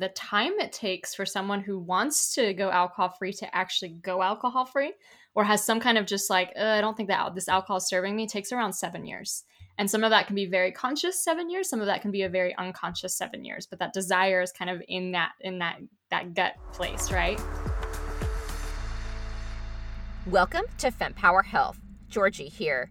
[0.00, 4.22] the time it takes for someone who wants to go alcohol free to actually go
[4.22, 4.94] alcohol free
[5.34, 7.86] or has some kind of just like uh, i don't think that this alcohol is
[7.86, 9.44] serving me takes around seven years.
[9.78, 12.22] And some of that can be very conscious seven years some of that can be
[12.22, 15.78] a very unconscious seven years but that desire is kind of in that in that
[16.10, 17.40] that gut place right?
[20.26, 21.78] Welcome to fempower health.
[22.08, 22.90] Georgie here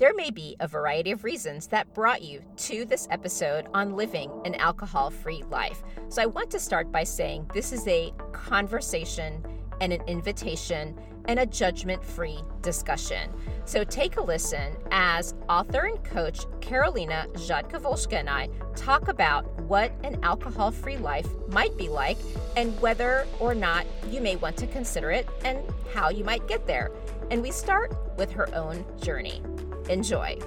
[0.00, 4.32] there may be a variety of reasons that brought you to this episode on living
[4.46, 5.82] an alcohol free life.
[6.08, 9.44] So, I want to start by saying this is a conversation
[9.82, 13.30] and an invitation and a judgment free discussion.
[13.66, 19.92] So, take a listen as author and coach Karolina Rzadkowolska and I talk about what
[20.02, 22.16] an alcohol free life might be like
[22.56, 25.58] and whether or not you may want to consider it and
[25.92, 26.90] how you might get there.
[27.30, 29.42] And we start with her own journey.
[29.90, 30.38] Enjoy.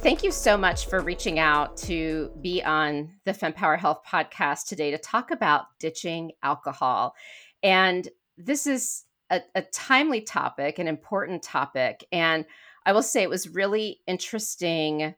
[0.00, 4.90] Thank you so much for reaching out to be on the FemPower Health podcast today
[4.90, 7.14] to talk about ditching alcohol.
[7.62, 12.04] And this is a, a timely topic, an important topic.
[12.12, 12.44] And
[12.84, 15.14] I will say it was really interesting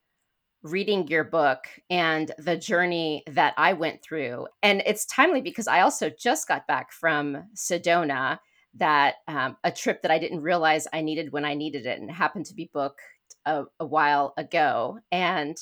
[0.63, 4.49] reading your book and the journey that I went through.
[4.63, 8.39] And it's timely because I also just got back from Sedona
[8.79, 12.11] that um, a trip that I didn't realize I needed when I needed it and
[12.11, 13.01] happened to be booked
[13.45, 14.99] a, a while ago.
[15.13, 15.57] And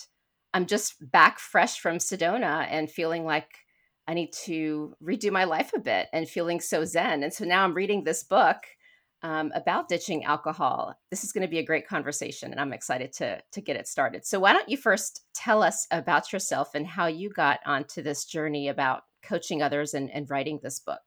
[0.55, 3.48] I'm just back fresh from Sedona and feeling like
[4.09, 7.22] I need to redo my life a bit and feeling so zen.
[7.22, 8.56] And so now I'm reading this book
[9.22, 10.94] um, about ditching alcohol.
[11.11, 13.89] This is going to be a great conversation, and I'm excited to to get it
[13.89, 14.25] started.
[14.25, 18.25] So why don't you first tell us about yourself and how you got onto this
[18.25, 21.00] journey about coaching others and, and writing this book?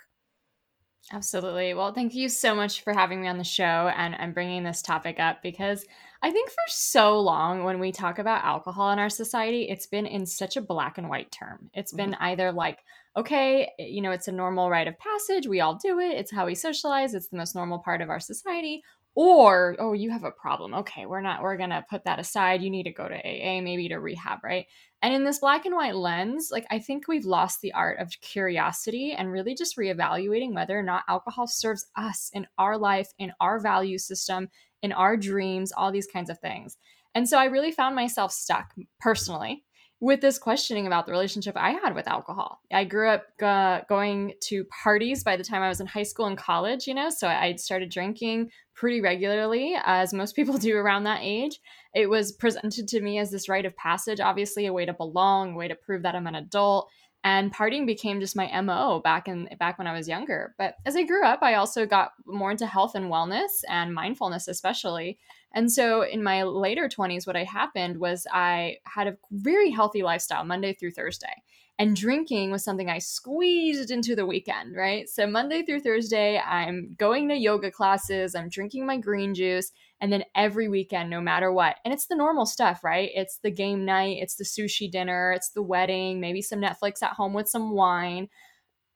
[1.12, 1.74] Absolutely.
[1.74, 4.82] Well, thank you so much for having me on the show and, and bringing this
[4.82, 5.86] topic up because
[6.22, 10.06] I think for so long when we talk about alcohol in our society, it's been
[10.06, 11.70] in such a black and white term.
[11.74, 12.24] It's been mm-hmm.
[12.24, 12.80] either like,
[13.16, 16.46] okay, you know, it's a normal rite of passage, we all do it, it's how
[16.46, 18.84] we socialize, it's the most normal part of our society,
[19.16, 20.74] or oh you have a problem.
[20.74, 22.62] Okay we're not we're gonna put that aside.
[22.62, 24.66] You need to go to aa maybe to rehab right?
[25.02, 28.12] And in this black and white lens like i think we've lost the art of
[28.22, 33.32] curiosity and really just reevaluating whether or not alcohol serves us in our life in
[33.40, 34.50] our value system
[34.82, 36.78] in our dreams all these kinds of things.
[37.16, 39.64] And so i really found myself stuck personally
[40.02, 42.62] with this questioning about the relationship I had with alcohol.
[42.72, 46.26] I grew up uh, going to parties by the time I was in high school
[46.28, 51.04] and college, you know, so I started drinking pretty regularly, as most people do around
[51.04, 51.60] that age.
[51.94, 55.54] It was presented to me as this rite of passage, obviously a way to belong,
[55.54, 56.90] a way to prove that I'm an adult.
[57.26, 60.56] And partying became just my MO back in back when I was younger.
[60.58, 64.48] But as I grew up, I also got more into health and wellness and mindfulness
[64.48, 65.20] especially.
[65.54, 70.04] And so in my later 20s, what had happened was I had a very healthy
[70.04, 71.44] lifestyle Monday through Thursday.
[71.80, 75.08] And drinking was something I squeezed into the weekend, right?
[75.08, 79.72] So Monday through Thursday, I'm going to yoga classes, I'm drinking my green juice,
[80.02, 81.78] and then every weekend, no matter what.
[81.86, 83.10] And it's the normal stuff, right?
[83.16, 87.14] It's the game night, it's the sushi dinner, it's the wedding, maybe some Netflix at
[87.14, 88.28] home with some wine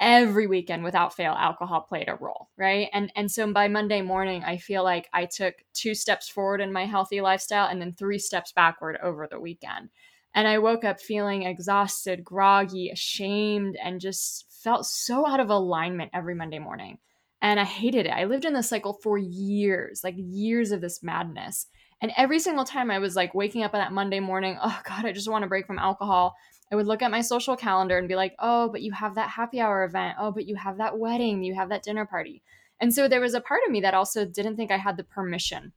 [0.03, 2.89] every weekend without fail alcohol played a role right?
[2.91, 6.73] And and so by monday morning i feel like i took two steps forward in
[6.73, 9.89] my healthy lifestyle and then three steps backward over the weekend.
[10.35, 16.11] And i woke up feeling exhausted groggy ashamed and just felt so out of alignment
[16.13, 16.97] every monday morning.
[17.41, 18.11] And i hated it.
[18.11, 21.67] I lived in this cycle for years like years of this madness.
[22.01, 25.05] And every single time i was like waking up on that monday morning oh god
[25.05, 26.35] i just want to break from alcohol
[26.71, 29.29] I would look at my social calendar and be like, oh, but you have that
[29.29, 30.17] happy hour event.
[30.19, 31.43] Oh, but you have that wedding.
[31.43, 32.41] You have that dinner party.
[32.79, 35.03] And so there was a part of me that also didn't think I had the
[35.03, 35.73] permission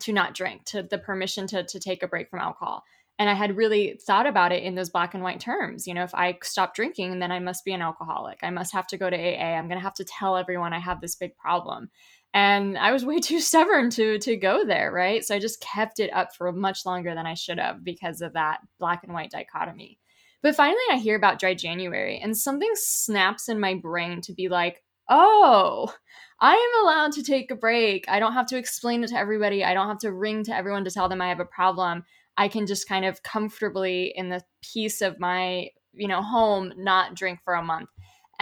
[0.00, 2.84] to not drink, to the permission to, to take a break from alcohol.
[3.18, 5.86] And I had really thought about it in those black and white terms.
[5.86, 8.38] You know, if I stop drinking, then I must be an alcoholic.
[8.42, 9.56] I must have to go to AA.
[9.56, 11.90] I'm going to have to tell everyone I have this big problem.
[12.34, 15.24] And I was way too stubborn to to go there, right?
[15.24, 18.32] So I just kept it up for much longer than I should have because of
[18.32, 19.98] that black and white dichotomy.
[20.42, 24.48] But finally, I hear about dry January, and something snaps in my brain to be
[24.48, 25.92] like, oh,
[26.40, 28.04] I am allowed to take a break.
[28.08, 29.64] I don't have to explain it to everybody.
[29.64, 32.04] I don't have to ring to everyone to tell them I have a problem.
[32.36, 37.14] I can just kind of comfortably, in the peace of my you know home, not
[37.14, 37.90] drink for a month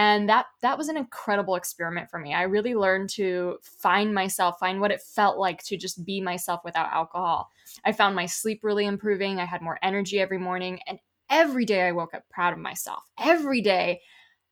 [0.01, 4.59] and that that was an incredible experiment for me i really learned to find myself
[4.59, 7.51] find what it felt like to just be myself without alcohol
[7.85, 10.99] i found my sleep really improving i had more energy every morning and
[11.31, 13.05] every day I woke up proud of myself.
[13.19, 14.01] Every day,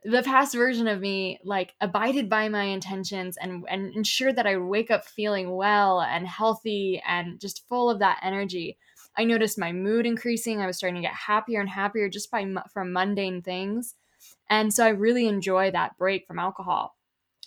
[0.05, 4.57] the past version of me like abided by my intentions and and ensured that I
[4.57, 8.79] would wake up feeling well and healthy and just full of that energy.
[9.17, 10.61] I noticed my mood increasing.
[10.61, 13.97] I was starting to get happier and happier just by from mundane things.
[14.49, 16.95] And so I really enjoy that break from alcohol.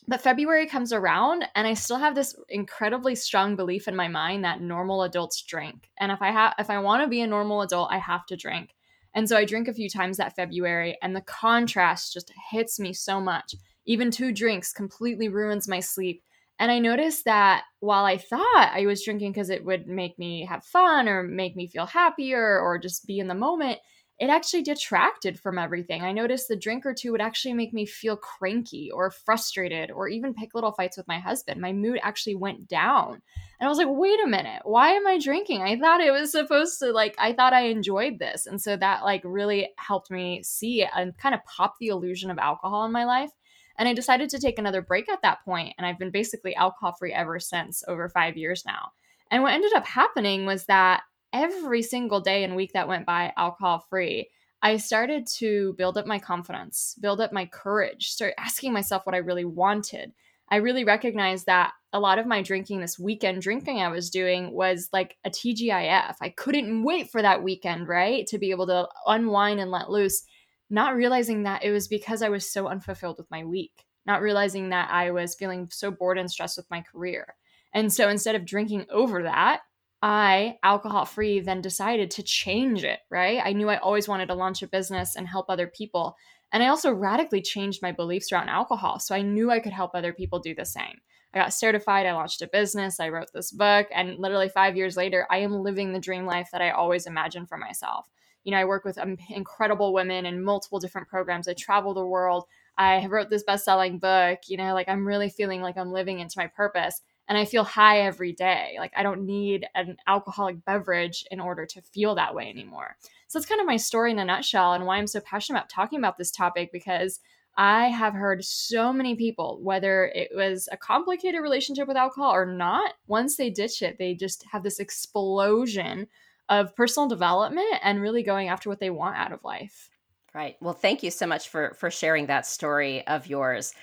[0.08, 4.44] But February comes around and I still have this incredibly strong belief in my mind
[4.44, 5.90] that normal adults drink.
[5.98, 8.36] And if I have if I want to be a normal adult, I have to
[8.36, 8.76] drink.
[9.14, 12.94] And so I drink a few times that February and the contrast just hits me
[12.94, 13.56] so much.
[13.86, 16.24] Even two drinks completely ruins my sleep.
[16.60, 20.46] And I noticed that while I thought I was drinking because it would make me
[20.46, 23.80] have fun or make me feel happier or just be in the moment,
[24.22, 26.04] it actually detracted from everything.
[26.04, 30.08] I noticed the drink or two would actually make me feel cranky or frustrated or
[30.08, 31.60] even pick little fights with my husband.
[31.60, 33.14] My mood actually went down.
[33.60, 35.64] And I was like, wait a minute, why am I drinking?
[35.64, 38.46] I thought it was supposed to, like, I thought I enjoyed this.
[38.46, 42.38] And so that, like, really helped me see and kind of pop the illusion of
[42.38, 43.32] alcohol in my life.
[43.80, 46.94] And I decided to take another break at that point, And I've been basically alcohol
[46.94, 48.92] free ever since, over five years now.
[49.32, 51.02] And what ended up happening was that
[51.34, 54.30] every single day and week that went by alcohol free,
[54.62, 59.16] I started to build up my confidence, build up my courage, start asking myself what
[59.16, 60.14] I really wanted.
[60.50, 64.52] I really recognized that a lot of my drinking, this weekend drinking I was doing,
[64.52, 66.16] was like a TGIF.
[66.22, 68.28] I couldn't wait for that weekend, right?
[68.28, 70.24] To be able to unwind and let loose,
[70.70, 74.70] not realizing that it was because I was so unfulfilled with my week, not realizing
[74.70, 77.36] that I was feeling so bored and stressed with my career.
[77.74, 79.62] And so instead of drinking over that,
[80.02, 83.40] I, alcohol free, then decided to change it, right?
[83.44, 86.16] I knew I always wanted to launch a business and help other people.
[86.52, 89.00] And I also radically changed my beliefs around alcohol.
[89.00, 91.02] So I knew I could help other people do the same.
[91.34, 94.98] I got certified, I launched a business, I wrote this book, and literally five years
[94.98, 98.06] later, I am living the dream life that I always imagined for myself.
[98.44, 101.48] You know, I work with um, incredible women in multiple different programs.
[101.48, 102.46] I travel the world.
[102.78, 104.40] I wrote this best selling book.
[104.48, 107.64] You know, like I'm really feeling like I'm living into my purpose and I feel
[107.64, 108.76] high every day.
[108.78, 112.98] Like I don't need an alcoholic beverage in order to feel that way anymore.
[113.28, 115.70] So that's kind of my story in a nutshell and why I'm so passionate about
[115.70, 117.20] talking about this topic because
[117.58, 122.46] I have heard so many people, whether it was a complicated relationship with alcohol or
[122.46, 126.08] not, once they ditch it, they just have this explosion
[126.50, 129.90] of personal development and really going after what they want out of life.
[130.34, 130.56] Right.
[130.62, 133.74] Well, thank you so much for for sharing that story of yours.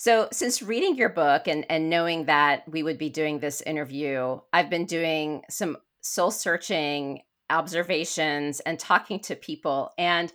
[0.00, 4.38] So, since reading your book and, and knowing that we would be doing this interview,
[4.52, 9.90] I've been doing some soul searching observations and talking to people.
[9.98, 10.32] And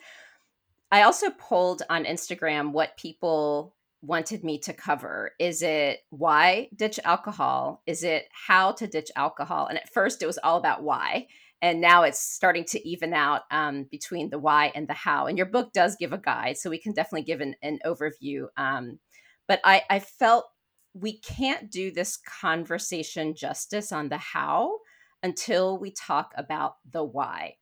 [0.92, 5.32] I also polled on Instagram what people wanted me to cover.
[5.40, 7.84] Is it why ditch alcohol?
[7.88, 9.68] Is it how to ditch alcohol?
[9.68, 11.28] And at first, it was all about why.
[11.62, 15.28] And now it's starting to even out um, between the why and the how.
[15.28, 18.48] And your book does give a guide, so we can definitely give an, an overview
[18.58, 19.00] um,
[19.48, 20.46] but I, I felt
[20.94, 24.78] we can't do this conversation justice on the how
[25.24, 27.56] until we talk about the why.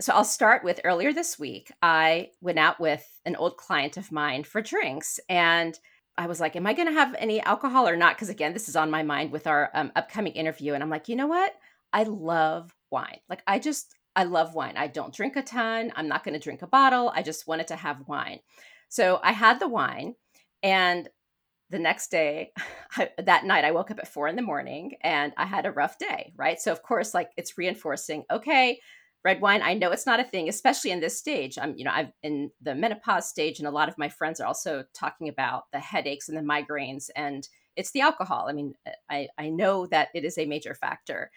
[0.00, 4.10] So I'll start with earlier this week, I went out with an old client of
[4.10, 5.78] mine for drinks and
[6.16, 8.16] I was like, Am I going to have any alcohol or not?
[8.16, 10.74] Because again, this is on my mind with our um, upcoming interview.
[10.74, 11.52] And I'm like, You know what?
[11.92, 13.18] I love wine.
[13.28, 14.74] Like, I just, I love wine.
[14.76, 15.92] I don't drink a ton.
[15.94, 17.12] I'm not going to drink a bottle.
[17.14, 18.40] I just wanted to have wine.
[18.88, 20.14] So I had the wine
[20.64, 21.08] and
[21.70, 22.52] the next day,
[22.96, 25.72] I, that night, I woke up at four in the morning and I had a
[25.72, 26.60] rough day, right?
[26.60, 28.80] So, of course, like it's reinforcing, okay,
[29.24, 31.58] red wine, I know it's not a thing, especially in this stage.
[31.58, 34.46] I'm, you know, I've in the menopause stage, and a lot of my friends are
[34.46, 38.46] also talking about the headaches and the migraines, and it's the alcohol.
[38.48, 38.74] I mean,
[39.10, 41.30] I, I know that it is a major factor.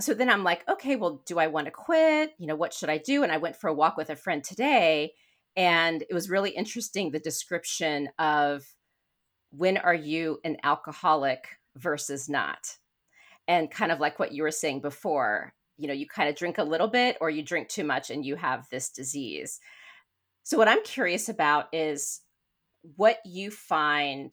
[0.00, 2.32] So then I'm like, okay, well, do I want to quit?
[2.38, 3.22] You know, what should I do?
[3.22, 5.12] And I went for a walk with a friend today
[5.56, 8.64] and it was really interesting the description of
[9.50, 12.76] when are you an alcoholic versus not?
[13.48, 16.58] And kind of like what you were saying before you know you kind of drink
[16.58, 19.58] a little bit or you drink too much and you have this disease.
[20.42, 22.20] So what i'm curious about is
[22.96, 24.32] what you find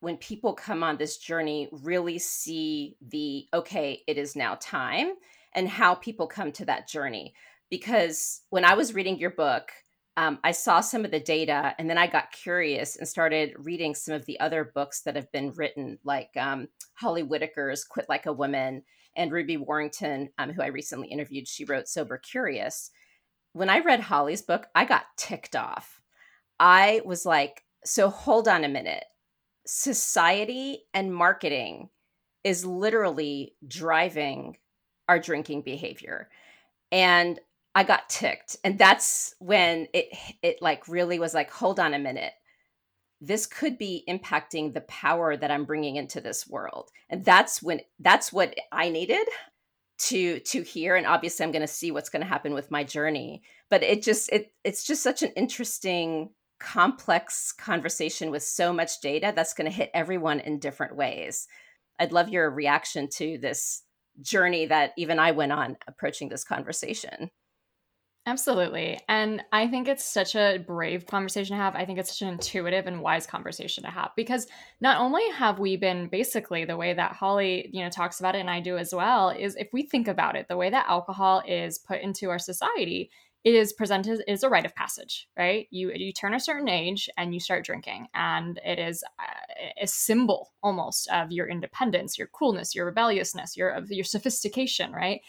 [0.00, 5.12] when people come on this journey really see the okay it is now time
[5.54, 7.34] and how people come to that journey.
[7.68, 9.70] Because when i was reading your book
[10.20, 13.94] um, I saw some of the data and then I got curious and started reading
[13.94, 18.26] some of the other books that have been written, like um, Holly Whitaker's Quit Like
[18.26, 18.82] a Woman
[19.16, 21.48] and Ruby Warrington, um, who I recently interviewed.
[21.48, 22.90] She wrote Sober Curious.
[23.54, 26.02] When I read Holly's book, I got ticked off.
[26.58, 29.04] I was like, so hold on a minute.
[29.66, 31.88] Society and marketing
[32.44, 34.58] is literally driving
[35.08, 36.28] our drinking behavior.
[36.92, 37.40] And
[37.74, 38.56] I got ticked.
[38.64, 40.06] And that's when it
[40.42, 42.32] it like really was like hold on a minute.
[43.20, 46.90] This could be impacting the power that I'm bringing into this world.
[47.08, 49.26] And that's when that's what I needed
[49.98, 52.84] to to hear and obviously I'm going to see what's going to happen with my
[52.84, 53.42] journey.
[53.68, 59.32] But it just it it's just such an interesting complex conversation with so much data
[59.34, 61.48] that's going to hit everyone in different ways.
[61.98, 63.82] I'd love your reaction to this
[64.22, 67.30] journey that even I went on approaching this conversation.
[68.30, 68.96] Absolutely.
[69.08, 71.74] And I think it's such a brave conversation to have.
[71.74, 74.46] I think it's such an intuitive and wise conversation to have because
[74.80, 78.38] not only have we been basically the way that Holly, you know, talks about it
[78.38, 81.42] and I do as well, is if we think about it, the way that alcohol
[81.44, 83.10] is put into our society
[83.42, 85.66] it is presented is a rite of passage, right?
[85.70, 89.86] You you turn a certain age and you start drinking, and it is a, a
[89.86, 95.22] symbol almost of your independence, your coolness, your rebelliousness, your of your sophistication, right?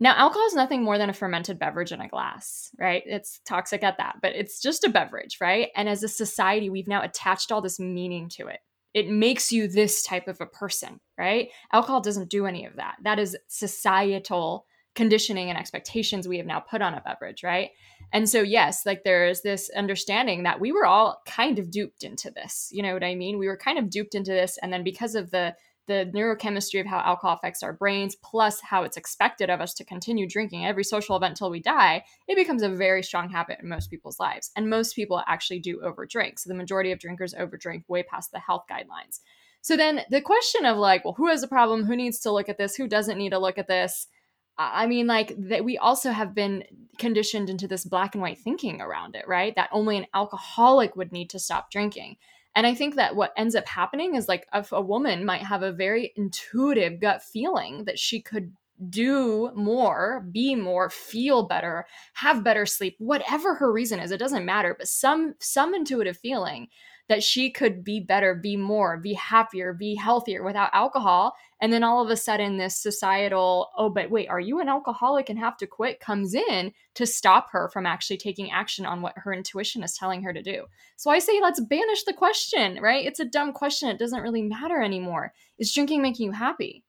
[0.00, 3.02] Now, alcohol is nothing more than a fermented beverage in a glass, right?
[3.06, 5.68] It's toxic at that, but it's just a beverage, right?
[5.76, 8.60] And as a society, we've now attached all this meaning to it.
[8.92, 11.48] It makes you this type of a person, right?
[11.72, 12.96] Alcohol doesn't do any of that.
[13.02, 17.70] That is societal conditioning and expectations we have now put on a beverage, right?
[18.12, 22.30] And so, yes, like there's this understanding that we were all kind of duped into
[22.30, 22.68] this.
[22.72, 23.38] You know what I mean?
[23.38, 24.58] We were kind of duped into this.
[24.62, 25.54] And then because of the
[25.86, 29.84] the neurochemistry of how alcohol affects our brains, plus how it's expected of us to
[29.84, 33.68] continue drinking every social event till we die, it becomes a very strong habit in
[33.68, 34.50] most people's lives.
[34.56, 36.38] And most people actually do overdrink.
[36.38, 39.20] So the majority of drinkers overdrink way past the health guidelines.
[39.60, 41.84] So then the question of like, well, who has a problem?
[41.84, 42.76] Who needs to look at this?
[42.76, 44.08] Who doesn't need to look at this?
[44.56, 46.64] I mean, like that we also have been
[46.98, 49.54] conditioned into this black and white thinking around it, right?
[49.56, 52.16] That only an alcoholic would need to stop drinking.
[52.54, 55.62] And I think that what ends up happening is like if a woman might have
[55.62, 58.52] a very intuitive gut feeling that she could
[58.90, 64.44] do more, be more, feel better, have better sleep, whatever her reason is, it doesn't
[64.44, 66.68] matter, but some some intuitive feeling
[67.08, 71.34] that she could be better, be more, be happier, be healthier without alcohol.
[71.60, 75.28] And then all of a sudden, this societal, oh, but wait, are you an alcoholic
[75.28, 79.14] and have to quit comes in to stop her from actually taking action on what
[79.16, 80.64] her intuition is telling her to do.
[80.96, 83.04] So I say, let's banish the question, right?
[83.04, 83.88] It's a dumb question.
[83.88, 85.32] It doesn't really matter anymore.
[85.58, 86.83] Is drinking making you happy?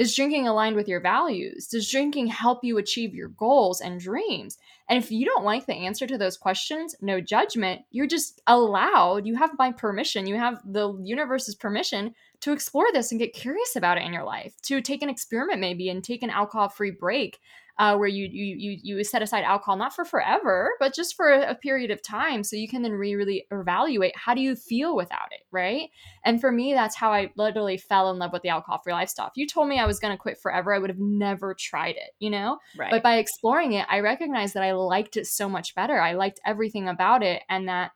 [0.00, 1.66] Is drinking aligned with your values?
[1.66, 4.56] Does drinking help you achieve your goals and dreams?
[4.88, 7.82] And if you don't like the answer to those questions, no judgment.
[7.90, 13.12] You're just allowed, you have my permission, you have the universe's permission to explore this
[13.12, 16.22] and get curious about it in your life, to take an experiment maybe and take
[16.22, 17.38] an alcohol free break
[17.80, 21.30] uh, where you, you you you set aside alcohol not for forever, but just for
[21.30, 24.54] a, a period of time, so you can then re- really evaluate how do you
[24.54, 25.88] feel without it, right?
[26.22, 29.28] And for me, that's how I literally fell in love with the alcohol free lifestyle.
[29.28, 31.96] If you told me I was going to quit forever, I would have never tried
[31.96, 32.58] it, you know.
[32.76, 32.90] Right.
[32.90, 35.98] But by exploring it, I recognized that I liked it so much better.
[35.98, 37.92] I liked everything about it, and that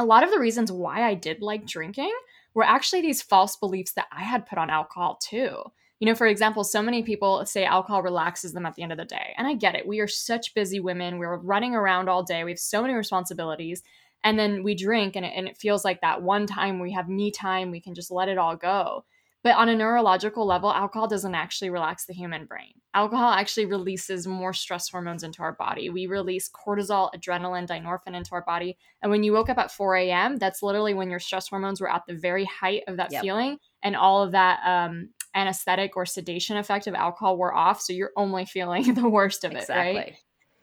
[0.00, 2.12] a lot of the reasons why I did like drinking
[2.52, 5.62] were actually these false beliefs that I had put on alcohol too.
[6.00, 8.98] You know, for example, so many people say alcohol relaxes them at the end of
[8.98, 9.34] the day.
[9.36, 9.86] And I get it.
[9.86, 11.18] We are such busy women.
[11.18, 12.42] We're running around all day.
[12.42, 13.82] We have so many responsibilities.
[14.24, 17.08] And then we drink, and it, and it feels like that one time we have
[17.08, 19.04] me time, we can just let it all go.
[19.42, 22.74] But on a neurological level, alcohol doesn't actually relax the human brain.
[22.92, 25.88] Alcohol actually releases more stress hormones into our body.
[25.88, 28.76] We release cortisol, adrenaline, dynorphin into our body.
[29.00, 31.90] And when you woke up at 4 a.m., that's literally when your stress hormones were
[31.90, 33.22] at the very height of that yep.
[33.22, 33.58] feeling.
[33.82, 37.80] And all of that um, anesthetic or sedation effect of alcohol wore off.
[37.80, 39.90] So you're only feeling the worst of exactly.
[39.90, 40.16] it, right?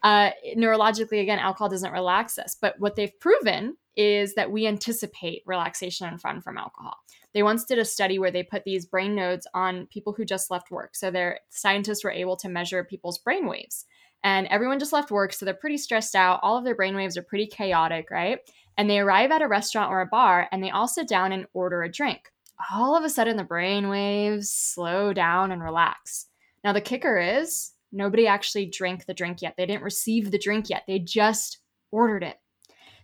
[0.04, 2.56] Uh, neurologically, again, alcohol doesn't relax us.
[2.60, 6.98] But what they've proven is that we anticipate relaxation and fun from alcohol.
[7.34, 10.52] They once did a study where they put these brain nodes on people who just
[10.52, 10.96] left work.
[10.96, 13.86] So their scientists were able to measure people's brain waves.
[14.24, 16.40] And everyone just left work, so they're pretty stressed out.
[16.42, 18.40] All of their brain waves are pretty chaotic, right?
[18.78, 21.46] And they arrive at a restaurant or a bar and they all sit down and
[21.54, 22.32] order a drink
[22.72, 26.28] all of a sudden the brain waves slow down and relax.
[26.64, 29.56] Now, the kicker is nobody actually drank the drink yet.
[29.58, 30.84] They didn't receive the drink yet.
[30.88, 31.60] They just
[31.92, 32.38] ordered it.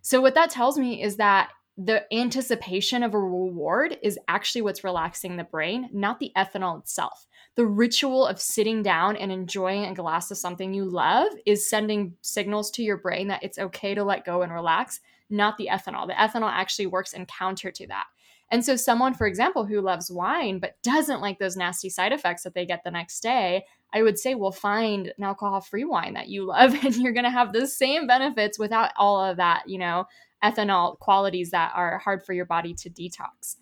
[0.02, 4.84] So, what that tells me is that the anticipation of a reward is actually what's
[4.84, 7.26] relaxing the brain, not the ethanol itself.
[7.56, 12.16] The ritual of sitting down and enjoying a glass of something you love is sending
[12.22, 16.06] signals to your brain that it's okay to let go and relax, not the ethanol.
[16.06, 18.06] The ethanol actually works in counter to that.
[18.54, 22.44] And so, someone, for example, who loves wine but doesn't like those nasty side effects
[22.44, 26.14] that they get the next day, I would say, well, find an alcohol free wine
[26.14, 29.64] that you love, and you're going to have the same benefits without all of that,
[29.66, 30.06] you know,
[30.44, 33.56] ethanol qualities that are hard for your body to detox.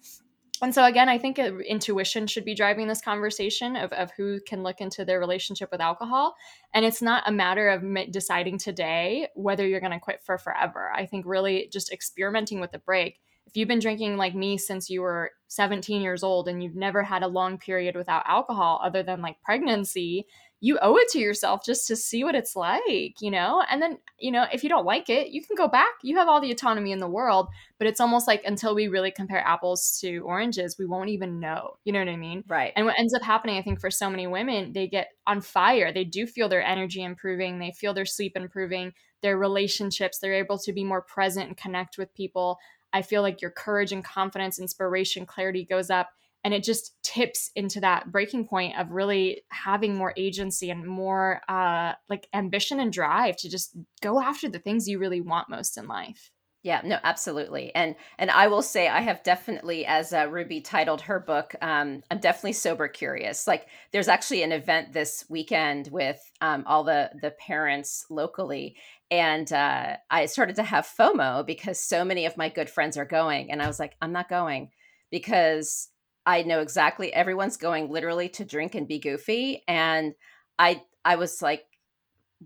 [0.61, 4.41] And so, again, I think uh, intuition should be driving this conversation of, of who
[4.45, 6.35] can look into their relationship with alcohol.
[6.73, 10.91] And it's not a matter of deciding today whether you're going to quit for forever.
[10.93, 14.89] I think really just experimenting with the break if you've been drinking like me since
[14.89, 19.03] you were 17 years old and you've never had a long period without alcohol other
[19.03, 20.25] than like pregnancy,
[20.61, 23.61] you owe it to yourself just to see what it's like, you know?
[23.69, 25.89] And then, you know, if you don't like it, you can go back.
[26.01, 29.11] You have all the autonomy in the world, but it's almost like until we really
[29.11, 31.71] compare apples to oranges, we won't even know.
[31.83, 32.45] You know what I mean?
[32.47, 32.71] Right.
[32.77, 35.91] And what ends up happening, I think, for so many women, they get on fire.
[35.91, 40.59] They do feel their energy improving, they feel their sleep improving, their relationships, they're able
[40.59, 42.59] to be more present and connect with people.
[42.93, 46.09] I feel like your courage and confidence, inspiration, clarity goes up
[46.43, 51.41] and it just tips into that breaking point of really having more agency and more
[51.47, 55.77] uh, like ambition and drive to just go after the things you really want most
[55.77, 56.31] in life.
[56.63, 61.01] Yeah no absolutely and and i will say i have definitely as uh, ruby titled
[61.01, 66.19] her book um, i'm definitely sober curious like there's actually an event this weekend with
[66.39, 68.75] um, all the the parents locally
[69.11, 73.05] and uh, i started to have fomo because so many of my good friends are
[73.05, 74.71] going and i was like i'm not going
[75.11, 75.89] because
[76.25, 80.13] I know exactly everyone's going literally to drink and be goofy and
[80.57, 81.65] I I was like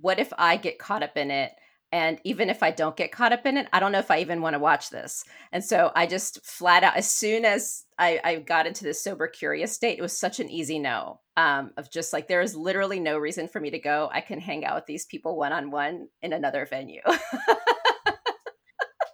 [0.01, 1.53] what if I get caught up in it?
[1.93, 4.19] And even if I don't get caught up in it I don't know if I
[4.19, 5.23] even want to watch this.
[5.51, 9.27] And so I just flat out as soon as I, I got into this sober
[9.27, 12.99] curious state it was such an easy no um, of just like there is literally
[12.99, 15.71] no reason for me to go I can hang out with these people one on
[15.71, 17.01] one in another venue.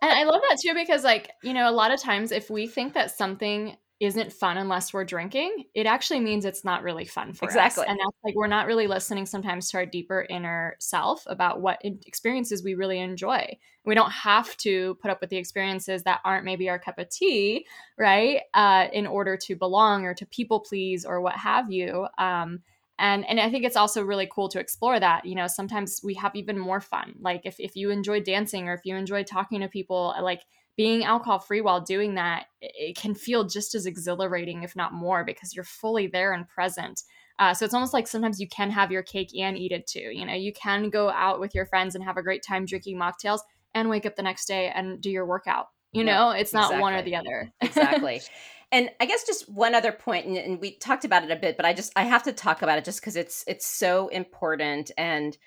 [0.02, 2.66] And I love that too because, like, you know, a lot of times if we
[2.66, 7.34] think that something isn't fun unless we're drinking, it actually means it's not really fun
[7.34, 7.52] for us.
[7.52, 7.84] exactly.
[7.84, 7.90] us.
[7.90, 11.80] And that's like we're not really listening sometimes to our deeper inner self about what
[11.84, 13.56] experiences we really enjoy.
[13.86, 17.10] We don't have to put up with the experiences that aren't maybe our cup of
[17.10, 18.42] tea, right?
[18.56, 22.08] Uh, in order to belong or to people please or what have you.
[22.18, 22.64] Um,
[22.98, 25.26] and and I think it's also really cool to explore that.
[25.26, 27.14] You know, sometimes we have even more fun.
[27.20, 30.42] Like if if you enjoy dancing or if you enjoy talking to people, like
[30.78, 35.24] being alcohol free while doing that, it can feel just as exhilarating, if not more,
[35.24, 37.04] because you're fully there and present.
[37.40, 40.12] Uh, so it's almost like sometimes you can have your cake and eat it too.
[40.14, 42.98] You know, you can go out with your friends and have a great time drinking
[42.98, 43.40] mocktails
[43.74, 45.68] and wake up the next day and do your workout.
[45.92, 46.82] You know, it's not exactly.
[46.82, 47.52] one or the other.
[47.62, 48.22] exactly.
[48.74, 51.58] And I guess just one other point, and, and we talked about it a bit,
[51.58, 54.92] but I just I have to talk about it just because it's it's so important
[54.98, 55.38] and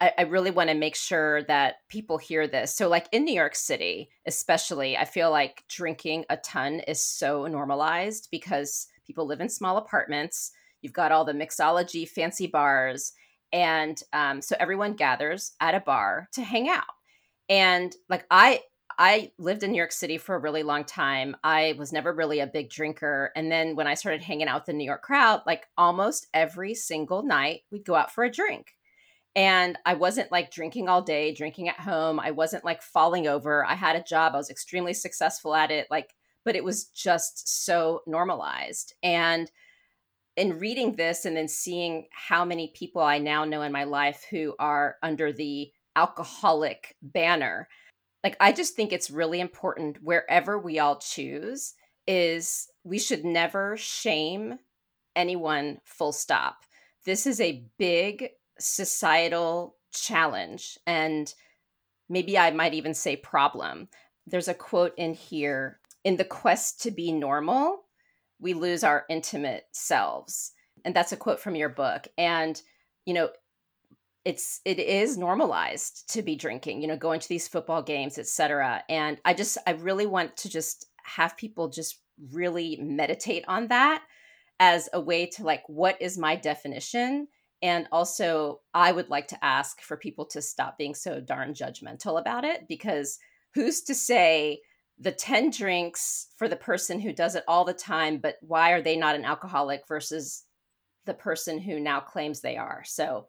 [0.00, 2.74] I, I really want to make sure that people hear this.
[2.74, 7.46] So, like in New York City, especially, I feel like drinking a ton is so
[7.46, 10.52] normalized because people live in small apartments.
[10.82, 13.12] You've got all the mixology, fancy bars.
[13.52, 16.84] And um, so everyone gathers at a bar to hang out.
[17.48, 18.60] And like I,
[18.96, 21.36] I lived in New York City for a really long time.
[21.42, 23.32] I was never really a big drinker.
[23.34, 26.74] And then when I started hanging out with the New York crowd, like almost every
[26.74, 28.74] single night, we'd go out for a drink
[29.36, 32.18] and I wasn't like drinking all day, drinking at home.
[32.18, 33.64] I wasn't like falling over.
[33.64, 34.34] I had a job.
[34.34, 35.86] I was extremely successful at it.
[35.90, 36.14] Like,
[36.44, 38.94] but it was just so normalized.
[39.02, 39.50] And
[40.36, 44.24] in reading this and then seeing how many people I now know in my life
[44.30, 47.68] who are under the alcoholic banner,
[48.24, 51.74] like I just think it's really important wherever we all choose
[52.06, 54.58] is we should never shame
[55.14, 56.64] anyone full stop.
[57.04, 61.34] This is a big societal challenge and
[62.08, 63.88] maybe I might even say problem.
[64.26, 67.84] There's a quote in here in the quest to be normal,
[68.38, 70.52] we lose our intimate selves.
[70.84, 72.08] And that's a quote from your book.
[72.16, 72.60] And,
[73.04, 73.30] you know,
[74.24, 78.82] it's it is normalized to be drinking, you know, going to these football games, etc.
[78.88, 82.00] And I just I really want to just have people just
[82.32, 84.02] really meditate on that
[84.58, 87.28] as a way to like what is my definition
[87.62, 92.18] and also, I would like to ask for people to stop being so darn judgmental
[92.18, 93.18] about it because
[93.54, 94.60] who's to say
[94.98, 98.82] the 10 drinks for the person who does it all the time, but why are
[98.82, 100.44] they not an alcoholic versus
[101.04, 102.82] the person who now claims they are?
[102.84, 103.26] So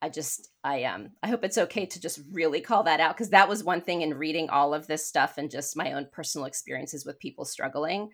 [0.00, 3.30] I just, I um, I hope it's okay to just really call that out because
[3.30, 6.46] that was one thing in reading all of this stuff and just my own personal
[6.46, 8.10] experiences with people struggling.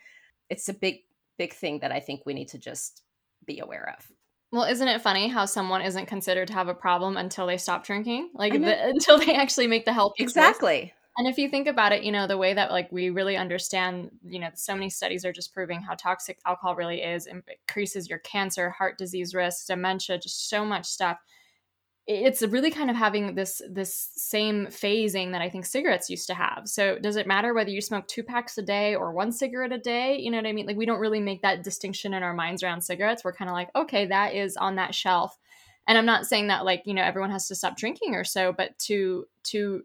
[0.49, 1.01] It's a big,
[1.37, 3.03] big thing that I think we need to just
[3.45, 4.07] be aware of.
[4.53, 7.85] Well, isn't it funny how someone isn't considered to have a problem until they stop
[7.85, 8.31] drinking?
[8.35, 10.15] Like the, until they actually make the help.
[10.19, 10.93] Exactly.
[11.17, 14.11] And if you think about it, you know, the way that like we really understand,
[14.25, 18.21] you know, so many studies are just proving how toxic alcohol really is, increases your
[18.21, 21.19] cancer, heart disease risk, dementia, just so much stuff
[22.07, 26.35] it's really kind of having this this same phasing that I think cigarettes used to
[26.35, 26.63] have.
[26.67, 29.79] So does it matter whether you smoke two packs a day or one cigarette a
[29.79, 30.19] day?
[30.19, 30.67] You know what I mean?
[30.67, 33.23] Like we don't really make that distinction in our minds around cigarettes.
[33.23, 35.39] We're kind of like, okay, that is on that shelf.
[35.87, 38.53] And I'm not saying that like, you know, everyone has to stop drinking or so,
[38.53, 39.83] but to to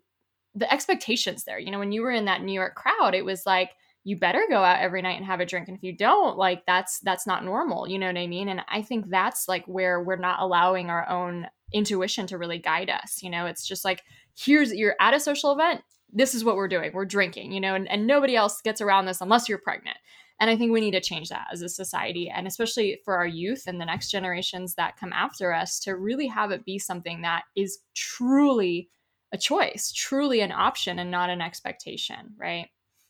[0.55, 1.59] the expectations there.
[1.59, 3.71] You know, when you were in that New York crowd, it was like
[4.05, 6.63] you better go out every night and have a drink and if you don't like
[6.65, 10.01] that's that's not normal you know what i mean and i think that's like where
[10.01, 13.45] we're not allowing our own intuition to really guide us you know?
[13.45, 14.03] It's just like
[14.37, 15.81] here's you're at a social event
[16.13, 17.75] this is what we're doing we're drinking you know?
[17.75, 19.97] And, and nobody else gets around this unless you're pregnant.
[20.39, 23.27] And i think we need to change that as a society and especially for our
[23.27, 27.21] youth and the next generations that come after us to really have it be something
[27.21, 28.89] that is truly
[29.31, 32.67] a choice truly an option and not an expectation right?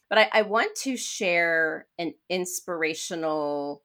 [0.09, 3.83] But I, I want to share an inspirational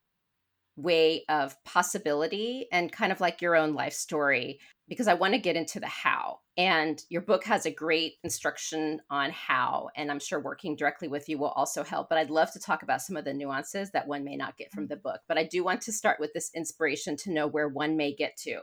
[0.83, 5.41] way of possibility and kind of like your own life story because I want to
[5.41, 6.41] get into the how.
[6.57, 9.89] And your book has a great instruction on how.
[9.97, 12.09] And I'm sure working directly with you will also help.
[12.09, 14.73] But I'd love to talk about some of the nuances that one may not get
[14.73, 15.03] from the mm-hmm.
[15.03, 15.21] book.
[15.29, 18.37] But I do want to start with this inspiration to know where one may get
[18.39, 18.63] to.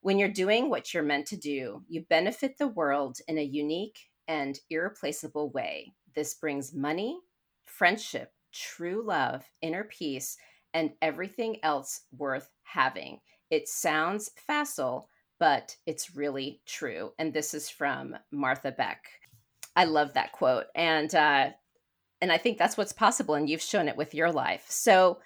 [0.00, 3.98] When you're doing what you're meant to do, you benefit the world in a unique
[4.26, 5.92] and irreplaceable way.
[6.14, 7.18] This brings money,
[7.66, 10.36] friendship, true love, inner peace,
[10.74, 13.20] and everything else worth having.
[13.50, 15.08] It sounds facile,
[15.38, 17.12] but it's really true.
[17.18, 19.06] And this is from Martha Beck.
[19.76, 20.66] I love that quote.
[20.74, 21.50] And uh,
[22.20, 23.34] and I think that's what's possible.
[23.34, 24.66] And you've shown it with your life.
[24.68, 25.18] So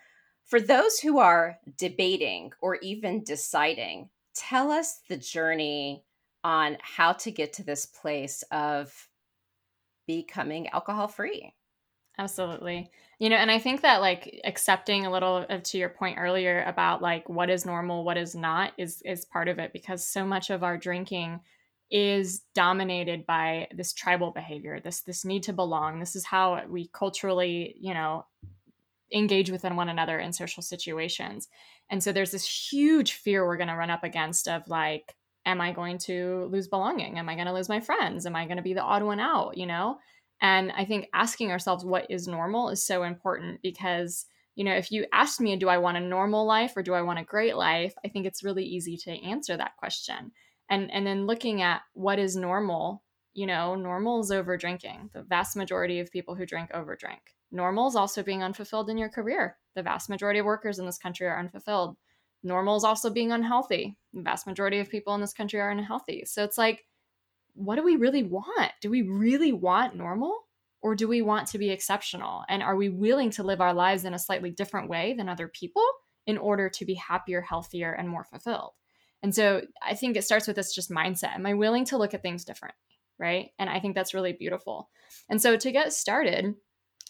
[0.44, 6.04] for those who are debating or even deciding, tell us the journey
[6.42, 9.08] on how to get to this place of
[10.06, 11.52] becoming alcohol free.
[12.18, 12.90] Absolutely.
[13.20, 16.64] You know, and I think that like accepting a little of to your point earlier
[16.66, 20.24] about like what is normal, what is not is is part of it because so
[20.26, 21.40] much of our drinking
[21.90, 26.00] is dominated by this tribal behavior, this this need to belong.
[26.00, 28.26] This is how we culturally, you know,
[29.12, 31.48] engage within one another in social situations.
[31.90, 35.14] And so there's this huge fear we're going to run up against of like
[35.46, 37.18] am I going to lose belonging?
[37.18, 38.26] Am I going to lose my friends?
[38.26, 39.57] Am I going to be the odd one out?
[39.57, 39.98] You know?
[40.40, 44.92] And I think asking ourselves what is normal is so important because, you know, if
[44.92, 47.57] you asked me, do I want a normal life or do I want a great
[47.57, 47.94] life?
[48.05, 50.33] I think it's really easy to answer that question.
[50.70, 53.03] And, and then looking at what is normal,
[53.35, 55.11] you know, normal is over drinking.
[55.12, 57.20] The vast majority of people who drink over drink.
[57.51, 59.57] Normal is also being unfulfilled in your career.
[59.74, 61.96] The vast majority of workers in this country are unfulfilled
[62.42, 63.96] normal is also being unhealthy.
[64.12, 66.24] The vast majority of people in this country are unhealthy.
[66.27, 66.85] So it's like,
[67.59, 68.73] what do we really want?
[68.81, 70.38] Do we really want normal
[70.81, 72.44] or do we want to be exceptional?
[72.49, 75.49] And are we willing to live our lives in a slightly different way than other
[75.49, 75.85] people
[76.27, 78.73] in order to be happier, healthier, and more fulfilled?
[79.23, 81.35] And so I think it starts with this just mindset.
[81.35, 82.77] Am I willing to look at things differently?
[83.18, 83.51] Right.
[83.59, 84.88] And I think that's really beautiful.
[85.29, 86.55] And so to get started,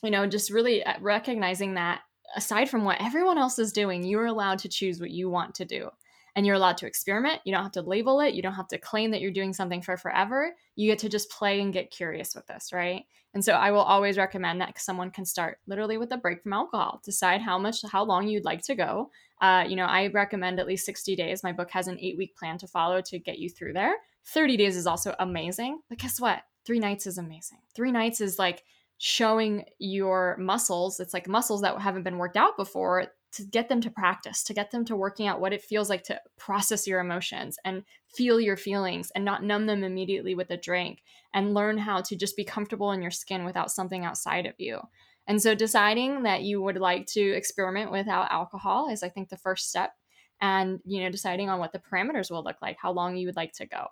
[0.03, 2.01] you know, just really uh, recognizing that
[2.35, 5.67] aside from what everyone else is doing, you're allowed to choose what you want to
[5.67, 5.91] do.
[6.39, 7.41] And you're allowed to experiment.
[7.45, 8.33] You don't have to label it.
[8.33, 10.55] You don't have to claim that you're doing something for forever.
[10.77, 13.07] You get to just play and get curious with this, right?
[13.35, 16.53] And so I will always recommend that someone can start literally with a break from
[16.53, 17.01] alcohol.
[17.05, 19.11] Decide how much, how long you'd like to go.
[19.41, 21.43] Uh, you know, I recommend at least 60 days.
[21.43, 23.97] My book has an eight week plan to follow to get you through there.
[24.27, 25.81] 30 days is also amazing.
[25.89, 26.43] But guess what?
[26.65, 27.59] Three nights is amazing.
[27.75, 28.63] Three nights is like
[28.99, 33.81] showing your muscles it's like muscles that haven't been worked out before to get them
[33.81, 37.01] to practice to get them to working out what it feels like to process your
[37.01, 41.03] emotions and feel your feelings and not numb them immediately with a drink
[41.35, 44.81] and learn how to just be comfortable in your skin without something outside of you.
[45.27, 49.37] And so deciding that you would like to experiment without alcohol is i think the
[49.37, 49.93] first step
[50.41, 53.37] and you know deciding on what the parameters will look like how long you would
[53.37, 53.89] like to go.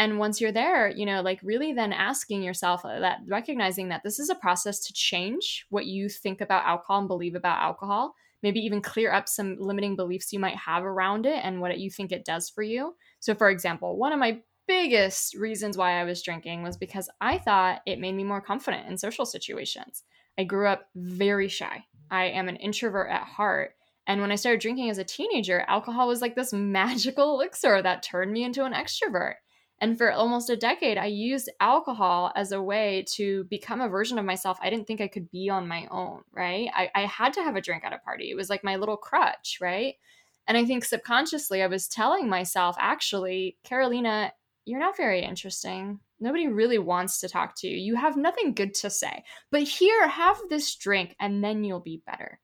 [0.00, 4.02] And once you're there you know like really then asking yourself uh, that recognizing that
[4.02, 8.14] this is a process to change what you think about alcohol and believe about alcohol
[8.42, 11.90] maybe even clear up some limiting beliefs you might have around it and what you
[11.90, 12.94] think it does for you.
[13.20, 17.38] So for example one of my biggest reasons why i was drinking was because i
[17.38, 20.04] thought it made me more confident in social situations.
[20.38, 21.84] I grew up very shy.
[22.10, 23.72] I am an introvert at heart.
[24.06, 28.02] And when I started drinking as a teenager, alcohol was like this magical elixir that
[28.02, 29.34] turned me into an extrovert.
[29.80, 34.18] And for almost a decade, I used alcohol as a way to become a version
[34.18, 36.68] of myself I didn't think I could be on my own, right?
[36.74, 38.30] I, I had to have a drink at a party.
[38.30, 39.94] It was like my little crutch, right?
[40.46, 44.30] And I think subconsciously, I was telling myself, actually, Karolina,
[44.64, 46.00] you're not very interesting.
[46.20, 47.76] Nobody really wants to talk to you.
[47.76, 49.22] You have nothing good to say.
[49.50, 52.40] But here, have this drink and then you'll be better.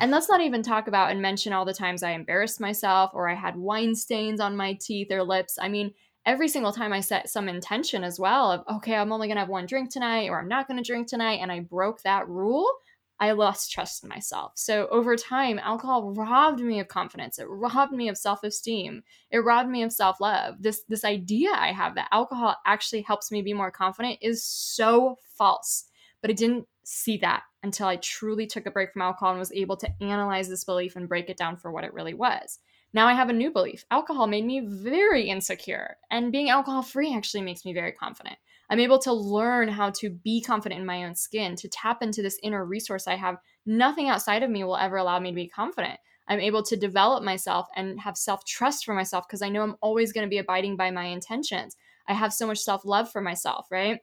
[0.00, 3.28] And let's not even talk about and mention all the times I embarrassed myself or
[3.28, 5.56] I had wine stains on my teeth or lips.
[5.60, 5.94] I mean,
[6.28, 9.40] every single time I set some intention as well of, okay, I'm only going to
[9.40, 12.28] have one drink tonight or I'm not going to drink tonight, and I broke that
[12.28, 12.70] rule,
[13.18, 14.52] I lost trust in myself.
[14.54, 17.38] So over time, alcohol robbed me of confidence.
[17.38, 19.02] It robbed me of self-esteem.
[19.30, 20.56] It robbed me of self-love.
[20.60, 25.16] This this idea I have that alcohol actually helps me be more confident is so
[25.36, 25.86] false.
[26.20, 29.52] But I didn't see that until I truly took a break from alcohol and was
[29.52, 32.60] able to analyze this belief and break it down for what it really was.
[32.94, 33.84] Now I have a new belief.
[33.90, 38.36] Alcohol made me very insecure, and being alcohol free actually makes me very confident.
[38.70, 42.22] I'm able to learn how to be confident in my own skin, to tap into
[42.22, 43.36] this inner resource I have.
[43.66, 45.98] Nothing outside of me will ever allow me to be confident.
[46.28, 49.76] I'm able to develop myself and have self trust for myself because I know I'm
[49.80, 51.76] always going to be abiding by my intentions.
[52.06, 54.00] I have so much self love for myself, right?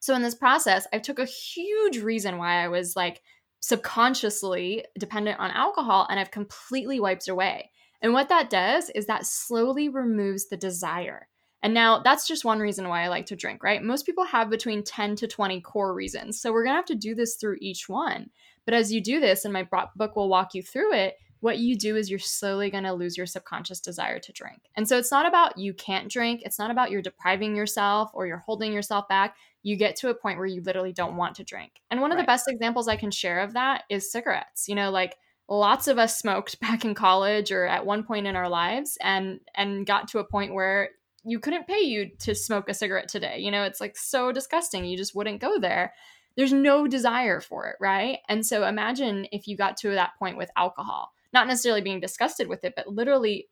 [0.00, 3.22] So in this process, I took a huge reason why I was like
[3.60, 7.70] subconsciously dependent on alcohol and I've completely wiped away.
[8.02, 11.28] And what that does is that slowly removes the desire.
[11.62, 13.82] And now that's just one reason why I like to drink, right?
[13.82, 16.40] Most people have between 10 to 20 core reasons.
[16.40, 18.30] So we're going to have to do this through each one.
[18.64, 21.76] But as you do this, and my book will walk you through it, what you
[21.76, 24.62] do is you're slowly going to lose your subconscious desire to drink.
[24.74, 28.26] And so it's not about you can't drink, it's not about you're depriving yourself or
[28.26, 29.36] you're holding yourself back.
[29.62, 31.80] You get to a point where you literally don't want to drink.
[31.90, 32.22] And one of right.
[32.22, 34.68] the best examples I can share of that is cigarettes.
[34.68, 35.16] You know, like
[35.48, 39.40] lots of us smoked back in college or at one point in our lives and
[39.54, 40.90] and got to a point where
[41.24, 43.38] you couldn't pay you to smoke a cigarette today.
[43.40, 44.84] You know, it's like so disgusting.
[44.84, 45.92] You just wouldn't go there.
[46.36, 48.18] There's no desire for it, right?
[48.28, 52.48] And so imagine if you got to that point with alcohol not necessarily being disgusted
[52.48, 53.48] with it, but literally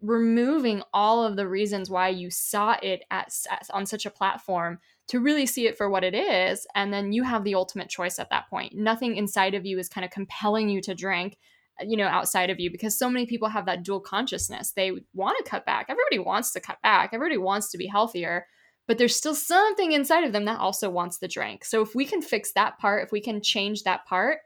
[0.00, 3.32] removing all of the reasons why you saw it at,
[3.72, 7.22] on such a platform to really see it for what it is and then you
[7.22, 8.74] have the ultimate choice at that point.
[8.74, 11.38] Nothing inside of you is kind of compelling you to drink
[11.80, 14.72] uh, you know outside of you because so many people have that dual consciousness.
[14.72, 15.86] They want to cut back.
[15.88, 17.10] Everybody wants to cut back.
[17.12, 18.46] Everybody wants to be healthier
[18.88, 21.64] but there's still something inside of them that also wants the drink.
[21.64, 24.38] So if we can fix that part if we can change that part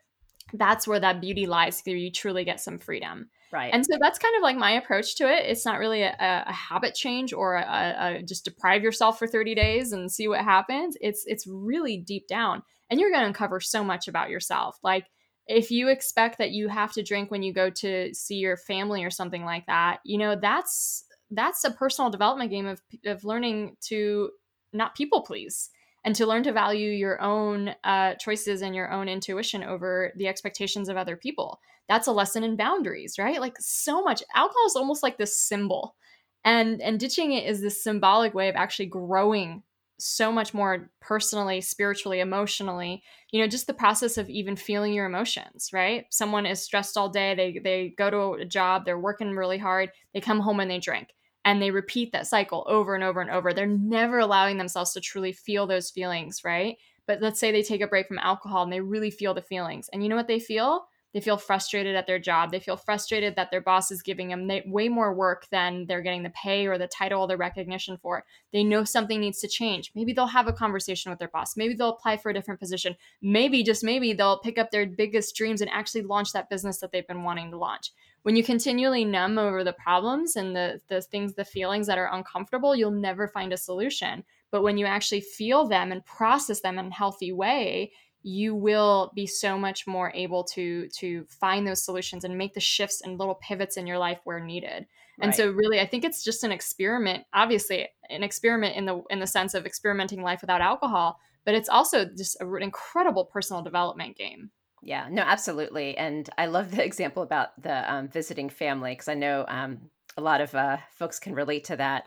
[0.53, 3.71] that's where that beauty lies where you truly get some freedom right.
[3.73, 5.45] And so that's kind of like my approach to it.
[5.47, 9.55] It's not really a, a habit change or a, a, just deprive yourself for 30
[9.55, 10.97] days and see what happens.
[11.01, 14.79] It's it's really deep down and you're going to uncover so much about yourself.
[14.83, 15.07] Like
[15.51, 19.05] if you expect that you have to drink when you go to see your family
[19.05, 23.77] or something like that you know that's that's a personal development game of of learning
[23.81, 24.31] to
[24.73, 25.71] not people please
[26.05, 30.29] and to learn to value your own uh, choices and your own intuition over the
[30.29, 31.61] expectations of other people.
[31.89, 33.41] That's a lesson in boundaries, right?
[33.41, 35.97] Like so much alcohol is almost like this symbol,
[36.45, 39.63] and and ditching it is this symbolic way of actually growing
[39.99, 43.03] so much more personally, spiritually, emotionally.
[43.33, 46.07] You know, just the process of even feeling your emotions, right?
[46.11, 47.35] Someone is stressed all day.
[47.35, 48.85] They they go to a job.
[48.85, 49.91] They're working really hard.
[50.15, 51.09] They come home and they drink
[51.45, 53.53] and they repeat that cycle over and over and over.
[53.53, 56.77] They're never allowing themselves to truly feel those feelings, right?
[57.07, 59.89] But let's say they take a break from alcohol and they really feel the feelings.
[59.93, 60.87] And you know what they feel?
[61.13, 62.53] They feel frustrated at their job.
[62.53, 66.23] They feel frustrated that their boss is giving them way more work than they're getting
[66.23, 68.25] the pay or the title or the recognition for.
[68.53, 69.91] They know something needs to change.
[69.97, 71.57] Maybe they'll have a conversation with their boss.
[71.57, 72.95] Maybe they'll apply for a different position.
[73.21, 76.93] Maybe, just maybe, they'll pick up their biggest dreams and actually launch that business that
[76.93, 77.91] they've been wanting to launch
[78.23, 82.13] when you continually numb over the problems and the the things the feelings that are
[82.13, 84.25] uncomfortable you'll never find a solution.
[84.51, 89.13] But when you actually feel them and process them in a healthy way you will
[89.15, 93.19] be so much more able to to find those solutions and make the shifts and
[93.19, 94.87] little pivots in your life where needed.
[95.19, 95.27] Right.
[95.27, 99.21] and so really i think it's just an experiment obviously an experiment in the in
[99.21, 104.17] the sense of experimenting life without alcohol but it's also just an incredible personal development
[104.17, 104.51] game
[104.83, 105.97] yeah, no, absolutely.
[105.97, 110.23] And I love the example about the um, visiting family because I know um, a
[110.23, 112.07] lot of uh, folks can relate to that.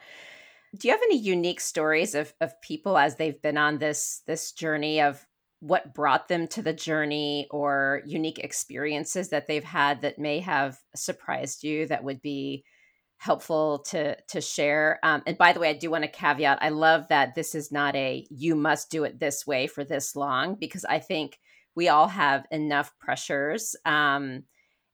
[0.75, 4.51] Do you have any unique stories of, of people as they've been on this this
[4.51, 5.23] journey of
[5.59, 10.77] what brought them to the journey or unique experiences that they've had that may have
[10.93, 12.65] surprised you that would be
[13.17, 16.67] helpful to to share um, and by the way i do want to caveat i
[16.67, 20.55] love that this is not a you must do it this way for this long
[20.55, 21.39] because i think
[21.75, 23.75] we all have enough pressures.
[23.85, 24.43] Um,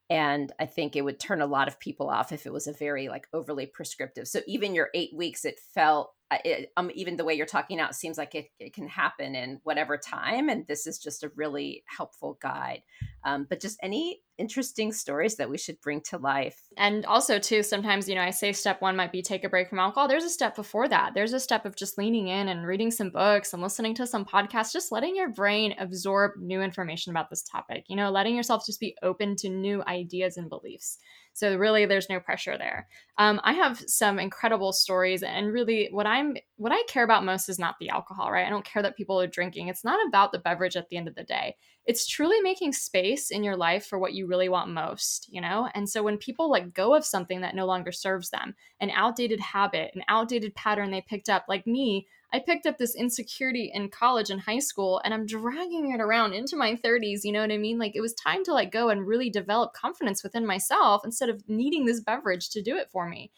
[0.09, 2.73] and I think it would turn a lot of people off if it was a
[2.73, 4.27] very like overly prescriptive.
[4.27, 7.95] So even your eight weeks, it felt it, um, even the way you're talking it
[7.95, 10.49] seems like it, it, can happen in whatever time.
[10.49, 12.83] And this is just a really helpful guide.
[13.23, 16.61] Um, but just any interesting stories that we should bring to life.
[16.77, 19.69] And also, too, sometimes, you know, I say step one might be take a break
[19.69, 20.07] from alcohol.
[20.07, 21.13] There's a step before that.
[21.13, 24.23] There's a step of just leaning in and reading some books and listening to some
[24.23, 28.65] podcasts, just letting your brain absorb new information about this topic, you know, letting yourself
[28.65, 30.99] just be open to new ideas and beliefs.
[31.33, 32.87] So really, there's no pressure there.
[33.17, 37.47] Um, I have some incredible stories, and really, what I'm what I care about most
[37.49, 38.45] is not the alcohol, right?
[38.45, 39.67] I don't care that people are drinking.
[39.69, 41.55] It's not about the beverage at the end of the day.
[41.85, 45.69] it's truly making space in your life for what you really want most, you know?
[45.73, 49.39] And so when people let go of something that no longer serves them, an outdated
[49.39, 53.89] habit, an outdated pattern they picked up, like me, I picked up this insecurity in
[53.89, 57.51] college and high school and I'm dragging it around into my 30s, you know what
[57.51, 57.79] I mean?
[57.79, 61.47] Like it was time to let go and really develop confidence within myself instead of
[61.49, 63.31] needing this beverage to do it for me.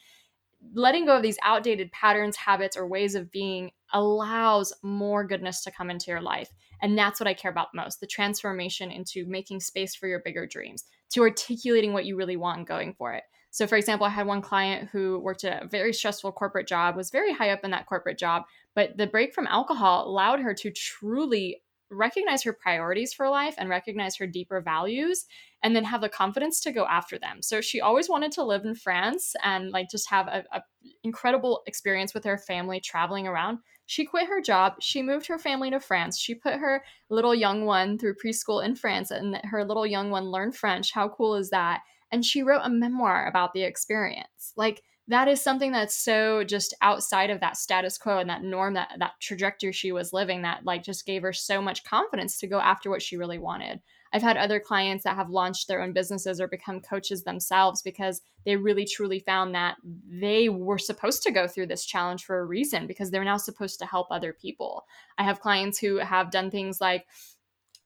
[0.74, 5.72] Letting go of these outdated patterns, habits, or ways of being allows more goodness to
[5.72, 6.50] come into your life.
[6.82, 10.46] And that's what I care about most the transformation into making space for your bigger
[10.46, 13.24] dreams, to articulating what you really want and going for it.
[13.52, 16.96] So, for example, I had one client who worked at a very stressful corporate job,
[16.96, 18.44] was very high up in that corporate job,
[18.76, 21.62] but the break from alcohol allowed her to truly
[21.92, 25.26] recognize her priorities for life and recognize her deeper values
[25.62, 27.42] and then have the confidence to go after them.
[27.42, 30.62] So she always wanted to live in france and like just have a, a
[31.04, 33.60] incredible experience with her family traveling around.
[33.88, 37.66] She quit her job she moved her family to france she put her little young
[37.66, 40.94] one through preschool in france and her little young one learned french.
[40.94, 44.54] How cool is that and she wrote a memoir about the experience.
[44.56, 48.76] Like that is something that's so just outside of that status quo and that norm
[48.76, 52.48] that that trajectory she was living that like just gave her so much confidence to
[52.48, 53.82] go after what she really wanted.
[54.14, 58.22] I've had other clients that have launched their own businesses or become coaches themselves because
[58.46, 59.78] they really truly found that
[60.10, 63.80] they were supposed to go through this challenge for a reason because they're now supposed
[63.80, 64.84] to help other people.
[65.18, 67.06] I have clients who have done things like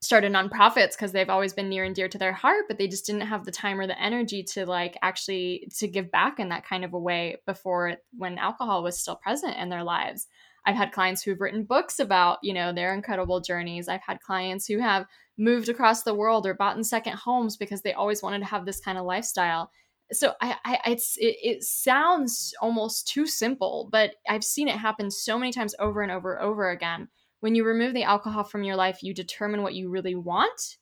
[0.02, 3.06] started nonprofits because they've always been near and dear to their heart but they just
[3.06, 6.66] didn't have the time or the energy to like actually to give back in that
[6.66, 10.28] kind of a way before when alcohol was still present in their lives.
[10.68, 13.88] I've had clients who've written books about you know their incredible journeys.
[13.88, 15.06] I've had clients who have
[15.38, 18.66] moved across the world or bought in second homes because they always wanted to have
[18.66, 19.72] this kind of lifestyle.
[20.12, 25.10] So I, I it's it, it sounds almost too simple but i've seen it happen
[25.10, 27.08] so many times over and over over again
[27.46, 30.78] when you remove the alcohol from your life, you determine what you really want,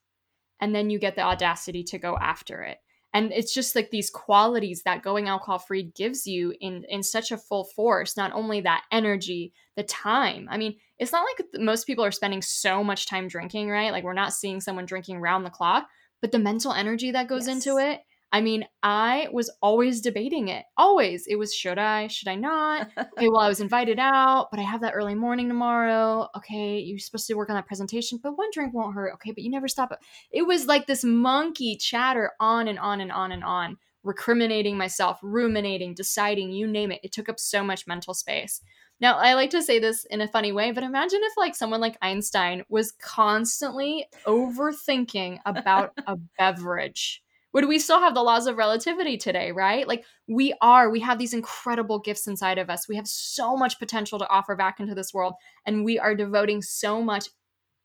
[0.62, 2.78] and then you get the audacity to go after it.
[3.14, 7.34] And it's just like these qualities that going alcohol free gives you in in such
[7.34, 8.16] a full force.
[8.16, 10.48] Not only that energy, the time.
[10.50, 13.92] I mean, it's not like most people are spending so much time drinking, right?
[13.92, 15.90] Like we're not seeing someone drinking round the clock,
[16.22, 17.58] but the mental energy that goes yes.
[17.58, 18.00] into it
[18.34, 20.66] I mean, I was always debating it.
[20.76, 21.28] Always.
[21.28, 22.08] It was should I?
[22.08, 22.90] Should I not?
[22.98, 26.28] okay, well, I was invited out, but I have that early morning tomorrow.
[26.36, 29.14] Okay, you're supposed to work on that presentation, but one drink won't hurt.
[29.14, 29.96] Okay, but you never stop.
[30.32, 35.20] It was like this monkey chatter on and on and on and on, recriminating myself,
[35.22, 37.02] ruminating, deciding, you name it.
[37.04, 38.62] It took up so much mental space.
[39.00, 41.82] Now, I like to say this in a funny way, but imagine if like someone
[41.82, 47.22] like Einstein was constantly overthinking about a beverage
[47.54, 49.88] would we still have the laws of relativity today, right?
[49.88, 52.88] Like we are, we have these incredible gifts inside of us.
[52.88, 55.36] We have so much potential to offer back into this world,
[55.66, 57.30] and we are devoting so much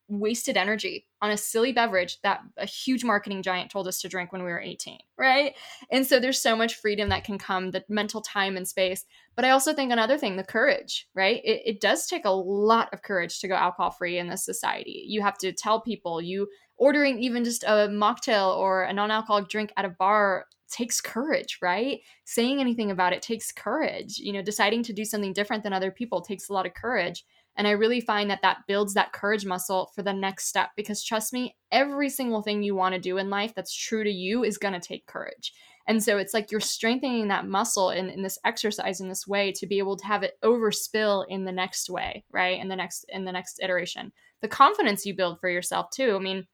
[0.09, 4.33] wasted energy on a silly beverage that a huge marketing giant told us to drink
[4.33, 5.55] when we were 18, right?
[5.91, 9.05] And so there's so much freedom that can come, the mental time and space.
[9.37, 11.41] But I also think another thing, the courage, right?
[11.45, 15.05] It, it does take a lot of courage to go alcohol free in this society.
[15.07, 19.73] You have to tell people, you ordering even just a mocktail or a non-alcoholic drink
[19.77, 22.01] at a bar takes courage, right?
[22.25, 24.19] Saying anything about it takes courage.
[24.19, 27.25] You know, deciding to do something different than other people takes a lot of courage.
[27.59, 31.03] And I really find that that builds that courage muscle for the next step because
[31.03, 34.45] trust me, every single thing you want to do in life that's true to you
[34.45, 35.53] is going to take courage.
[35.89, 39.53] And so it's like you're strengthening that muscle in, in this exercise in this way
[39.53, 42.61] to be able to have it overspill in the next way, right?
[42.61, 44.13] In the next in the next iteration.
[44.41, 46.15] The confidence you build for yourself too.
[46.15, 46.47] I mean,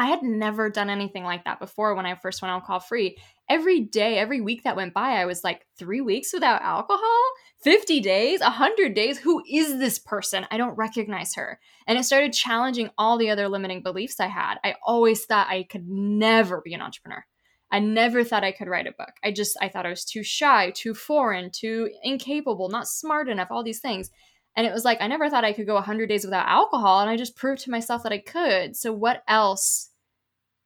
[0.00, 3.18] I had never done anything like that before when I first went alcohol free.
[3.50, 7.20] Every day, every week that went by, I was like, three weeks without alcohol?
[7.64, 8.38] 50 days?
[8.38, 9.18] 100 days?
[9.18, 10.46] Who is this person?
[10.52, 11.58] I don't recognize her.
[11.88, 14.58] And it started challenging all the other limiting beliefs I had.
[14.62, 17.24] I always thought I could never be an entrepreneur.
[17.72, 19.14] I never thought I could write a book.
[19.24, 23.48] I just, I thought I was too shy, too foreign, too incapable, not smart enough,
[23.50, 24.10] all these things.
[24.54, 27.00] And it was like, I never thought I could go 100 days without alcohol.
[27.00, 28.76] And I just proved to myself that I could.
[28.76, 29.89] So, what else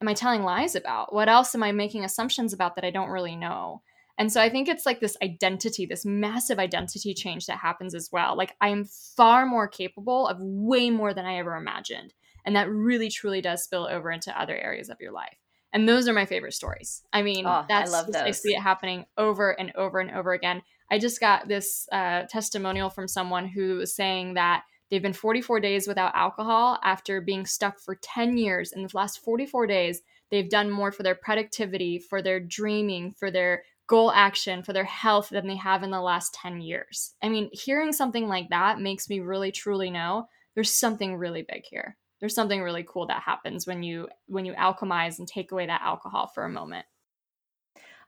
[0.01, 1.13] am I telling lies about?
[1.13, 3.83] What else am I making assumptions about that I don't really know?
[4.17, 8.11] And so I think it's like this identity, this massive identity change that happens as
[8.13, 8.37] well.
[8.37, 12.15] Like I am far more capable of way more than I ever imagined.
[12.45, 15.37] And that really truly does spill over into other areas of your life.
[15.73, 17.03] And those are my favorite stories.
[17.13, 20.33] I mean, oh, that's I, just, I see it happening over and over and over
[20.33, 20.63] again.
[20.91, 25.61] I just got this uh, testimonial from someone who was saying that They've been 44
[25.61, 28.73] days without alcohol after being stuck for 10 years.
[28.73, 33.31] In the last 44 days, they've done more for their productivity, for their dreaming, for
[33.31, 37.15] their goal action, for their health than they have in the last 10 years.
[37.23, 41.65] I mean, hearing something like that makes me really truly know there's something really big
[41.69, 41.97] here.
[42.21, 45.83] there's something really cool that happens when you when you alchemize and take away that
[45.83, 46.87] alcohol for a moment.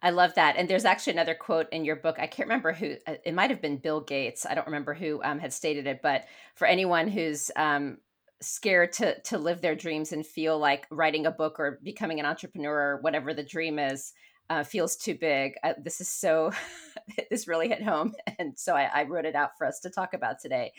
[0.02, 0.56] I love that.
[0.56, 2.16] And there's actually another quote in your book.
[2.18, 4.46] I can't remember who, uh, it might have been Bill Gates.
[4.46, 6.24] I don't remember who um, had stated it, but
[6.54, 7.98] for anyone who's um,
[8.42, 12.26] scared to to live their dreams and feel like writing a book or becoming an
[12.26, 14.12] entrepreneur or whatever the dream is
[14.50, 15.54] uh, feels too big.
[15.64, 16.52] Uh, this is so,
[17.30, 18.14] this really hit home.
[18.38, 20.72] And so I, I wrote it out for us to talk about today.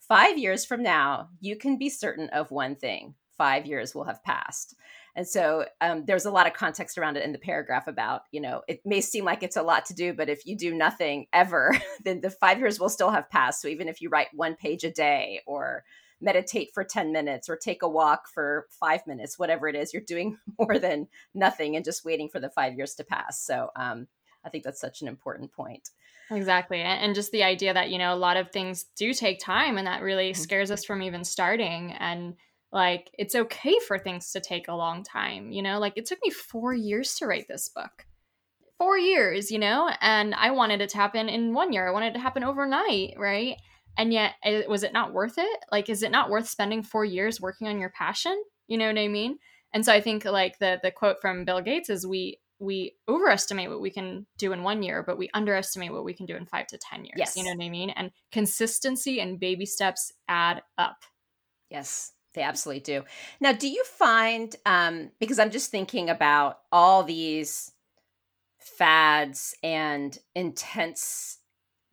[0.00, 4.22] Five years from now, you can be certain of one thing five years will have
[4.22, 4.74] passed.
[5.16, 8.40] And so um, there's a lot of context around it in the paragraph about, you
[8.40, 11.26] know, it may seem like it's a lot to do, but if you do nothing
[11.32, 13.62] ever, then the five years will still have passed.
[13.62, 15.84] So even if you write one page a day or
[16.20, 20.02] meditate for 10 minutes or take a walk for five minutes, whatever it is, you're
[20.02, 23.40] doing more than nothing and just waiting for the five years to pass.
[23.40, 24.08] So um,
[24.44, 25.90] I think that's such an important point.
[26.30, 26.80] Exactly.
[26.80, 29.86] And just the idea that, you know, a lot of things do take time and
[29.86, 30.42] that really mm-hmm.
[30.42, 31.92] scares us from even starting.
[31.92, 32.34] And
[32.74, 35.52] like, it's okay for things to take a long time.
[35.52, 38.04] You know, like it took me four years to write this book.
[38.76, 41.88] Four years, you know, and I wanted it to happen in one year.
[41.88, 43.56] I wanted it to happen overnight, right?
[43.96, 44.34] And yet,
[44.68, 45.58] was it not worth it?
[45.70, 48.42] Like, is it not worth spending four years working on your passion?
[48.66, 49.38] You know what I mean?
[49.72, 53.70] And so I think like the the quote from Bill Gates is we we overestimate
[53.70, 56.46] what we can do in one year, but we underestimate what we can do in
[56.46, 57.14] five to ten years.
[57.16, 57.36] Yes.
[57.36, 57.90] You know what I mean?
[57.90, 60.96] And consistency and baby steps add up.
[61.70, 62.13] Yes.
[62.34, 63.04] They absolutely do.
[63.40, 67.72] Now, do you find, um, because I'm just thinking about all these
[68.58, 71.38] fads and intense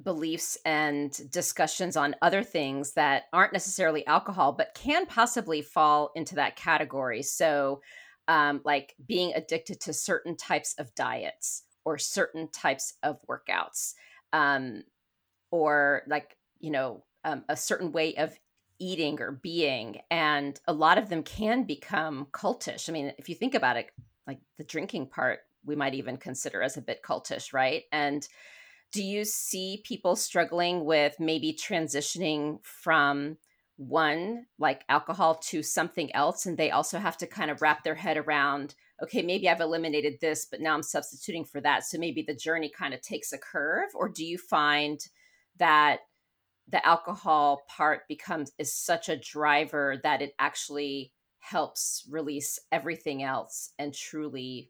[0.04, 6.36] beliefs and discussions on other things that aren't necessarily alcohol, but can possibly fall into
[6.36, 7.22] that category.
[7.22, 7.82] So,
[8.28, 13.94] um, like being addicted to certain types of diets or certain types of workouts,
[14.34, 14.84] um,
[15.52, 18.34] or like, you know, um, a certain way of
[18.82, 22.90] eating or being and a lot of them can become cultish.
[22.90, 23.92] I mean if you think about it
[24.28, 27.84] like the drinking part we might even consider as a bit cultish right?
[27.92, 28.28] And
[28.92, 33.38] do you see people struggling with maybe transitioning from
[33.78, 37.96] one like alcohol to something else and they also have to kind of wrap their
[37.96, 42.22] head around okay maybe i've eliminated this but now i'm substituting for that so maybe
[42.22, 43.90] the journey kind of takes a curve?
[43.96, 45.00] Or do you find
[45.58, 46.02] that
[46.68, 53.72] the alcohol part becomes is such a driver that it actually helps release everything else
[53.80, 54.70] and truly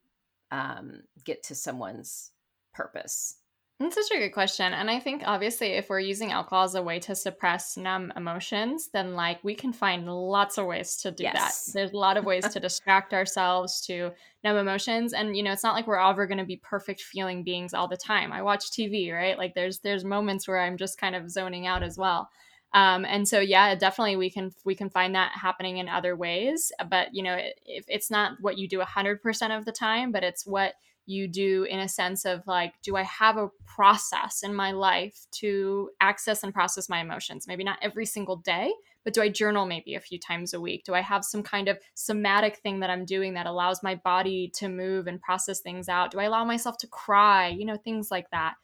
[0.52, 2.32] um, get to someone's
[2.74, 3.41] purpose
[3.82, 4.74] that's such a good question.
[4.74, 8.90] And I think obviously if we're using alcohol as a way to suppress numb emotions,
[8.94, 11.66] then like we can find lots of ways to do yes.
[11.66, 11.74] that.
[11.74, 14.12] There's a lot of ways to distract ourselves to
[14.44, 15.14] numb emotions.
[15.14, 17.98] And you know, it's not like we're ever gonna be perfect feeling beings all the
[17.98, 18.32] time.
[18.32, 19.38] I watch TV, right?
[19.38, 22.30] Like there's there's moments where I'm just kind of zoning out as well.
[22.74, 26.72] Um, and so yeah definitely we can we can find that happening in other ways
[26.90, 30.48] but you know if it's not what you do 100% of the time but it's
[30.48, 30.76] what
[31.12, 35.28] you do in a sense of like, do I have a process in my life
[35.32, 37.48] to access and process my emotions?
[37.48, 38.72] Maybe not every single day,
[39.04, 40.84] but do I journal maybe a few times a week?
[40.86, 44.52] Do I have some kind of somatic thing that I'm doing that allows my body
[44.56, 46.12] to move and process things out?
[46.12, 47.48] Do I allow myself to cry?
[47.48, 48.56] You know, things like that.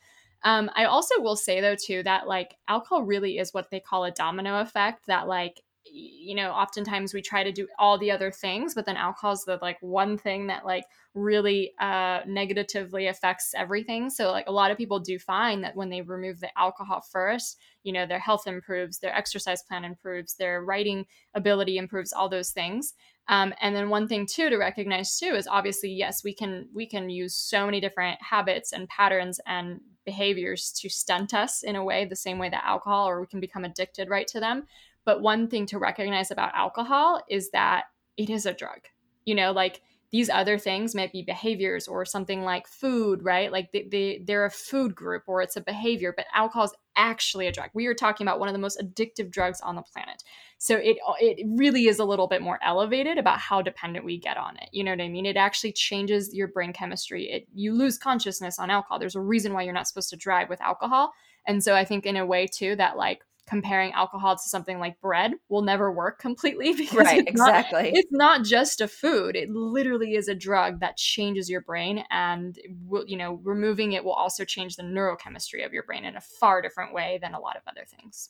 [0.44, 4.06] Um, I also will say though too that like alcohol really is what they call
[4.06, 5.08] a domino effect.
[5.08, 5.62] That like
[5.92, 9.44] you know oftentimes we try to do all the other things but then alcohol is
[9.46, 14.10] the like one thing that like really uh negatively affects everything.
[14.10, 17.58] So like a lot of people do find that when they remove the alcohol first
[17.84, 22.52] you know their health improves their exercise plan improves their writing ability improves all those
[22.52, 22.94] things.
[23.30, 26.86] Um, and then one thing too to recognize too is obviously yes we can we
[26.86, 31.84] can use so many different habits and patterns and behaviors to stunt us in a
[31.84, 34.66] way the same way that alcohol or we can become addicted right to them
[35.08, 37.86] but one thing to recognize about alcohol is that
[38.18, 38.82] it is a drug.
[39.24, 39.82] You know, like
[40.12, 43.50] these other things might be behaviors or something like food, right?
[43.50, 47.48] Like they, they, they're a food group or it's a behavior, but alcohol is actually
[47.48, 47.70] a drug.
[47.74, 50.24] We are talking about one of the most addictive drugs on the planet.
[50.58, 54.36] So it it really is a little bit more elevated about how dependent we get
[54.36, 54.68] on it.
[54.74, 55.26] You know what I mean?
[55.26, 57.30] It actually changes your brain chemistry.
[57.30, 59.00] It you lose consciousness on alcohol.
[59.00, 61.14] There's a reason why you're not supposed to drive with alcohol.
[61.48, 65.00] And so I think in a way too that like comparing alcohol to something like
[65.00, 67.84] bread will never work completely because right it's exactly.
[67.84, 69.36] not, it's not just a food.
[69.36, 74.04] It literally is a drug that changes your brain and will you know removing it
[74.04, 77.40] will also change the neurochemistry of your brain in a far different way than a
[77.40, 78.30] lot of other things.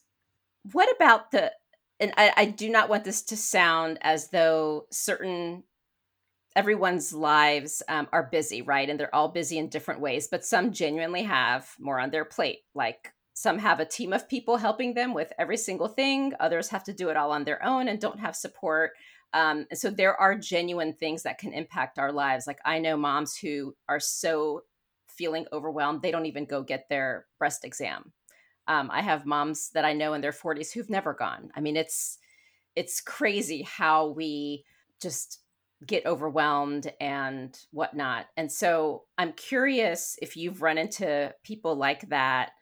[0.71, 1.51] What about the
[1.99, 5.63] and I, I do not want this to sound as though certain
[6.55, 10.71] everyone's lives um, are busy right and they're all busy in different ways but some
[10.71, 15.13] genuinely have more on their plate like some have a team of people helping them
[15.13, 16.33] with every single thing.
[16.39, 18.93] Others have to do it all on their own and don't have support.
[19.31, 22.47] Um, so there are genuine things that can impact our lives.
[22.47, 24.61] Like I know moms who are so
[25.07, 28.11] feeling overwhelmed, they don't even go get their breast exam.
[28.67, 31.51] Um, I have moms that I know in their 40s who've never gone.
[31.55, 32.17] I mean, it's
[32.75, 34.63] it's crazy how we
[34.99, 35.41] just
[35.85, 38.25] get overwhelmed and whatnot.
[38.35, 42.53] And so I'm curious if you've run into people like that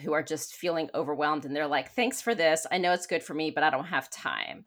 [0.00, 2.66] who are just feeling overwhelmed and they're like, thanks for this.
[2.70, 4.64] I know it's good for me, but I don't have time.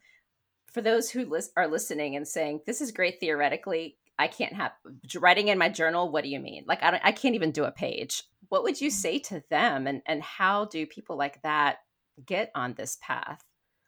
[0.72, 4.72] For those who lis- are listening and saying, this is great theoretically, I can't have
[5.20, 6.12] writing in my journal.
[6.12, 6.64] What do you mean?
[6.68, 8.24] Like, I, don't, I can't even do a page.
[8.50, 9.88] What would you say to them?
[9.88, 11.80] And, and how do people like that
[12.26, 13.44] get on this path?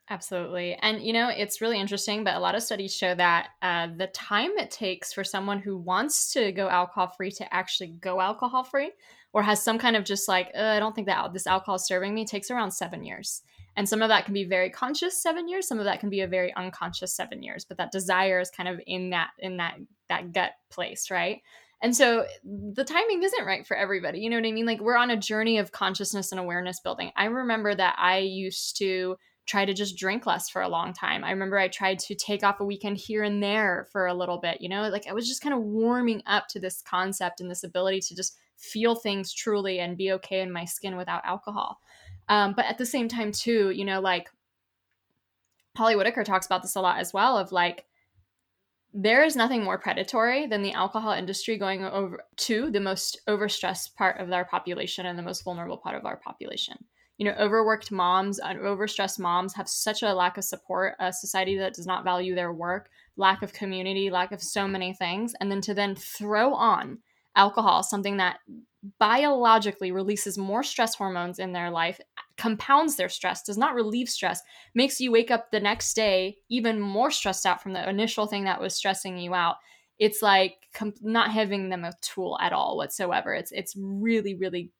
[0.10, 0.74] Absolutely.
[0.76, 4.08] And, you know, it's really interesting, but a lot of studies show that uh, the
[4.08, 8.64] time it takes for someone who wants to go alcohol free to actually go alcohol
[8.64, 8.92] free
[9.34, 11.86] or has some kind of just like, uh, I don't think that this alcohol is
[11.86, 13.42] serving me takes around seven years.
[13.76, 15.68] And some of that can be very conscious seven years.
[15.68, 18.68] Some of that can be a very unconscious seven years, but that desire is kind
[18.68, 19.76] of in that, in that,
[20.10, 21.42] that gut place, right?
[21.82, 24.20] And so the timing isn't right for everybody.
[24.20, 24.66] You know what I mean?
[24.66, 27.12] Like we're on a journey of consciousness and awareness building.
[27.16, 29.16] I remember that I used to
[29.46, 31.24] try to just drink less for a long time.
[31.24, 34.40] I remember I tried to take off a weekend here and there for a little
[34.40, 37.50] bit, you know, like I was just kind of warming up to this concept and
[37.50, 41.80] this ability to just feel things truly and be okay in my skin without alcohol.
[42.30, 44.30] Um, but at the same time, too, you know, like
[45.76, 47.86] Holly Whitaker talks about this a lot as well of like,
[48.94, 53.96] there is nothing more predatory than the alcohol industry going over to the most overstressed
[53.96, 56.78] part of our population and the most vulnerable part of our population
[57.18, 61.58] you know overworked moms and overstressed moms have such a lack of support a society
[61.58, 65.52] that does not value their work lack of community lack of so many things and
[65.52, 67.00] then to then throw on
[67.38, 68.40] alcohol something that
[69.00, 72.00] biologically releases more stress hormones in their life
[72.38, 74.42] compounds their stress does not relieve stress
[74.76, 78.44] makes you wake up the next day even more stressed out from the initial thing
[78.44, 79.56] that was stressing you out
[80.00, 80.56] it's like
[81.02, 84.72] not having them a tool at all whatsoever it's it's really really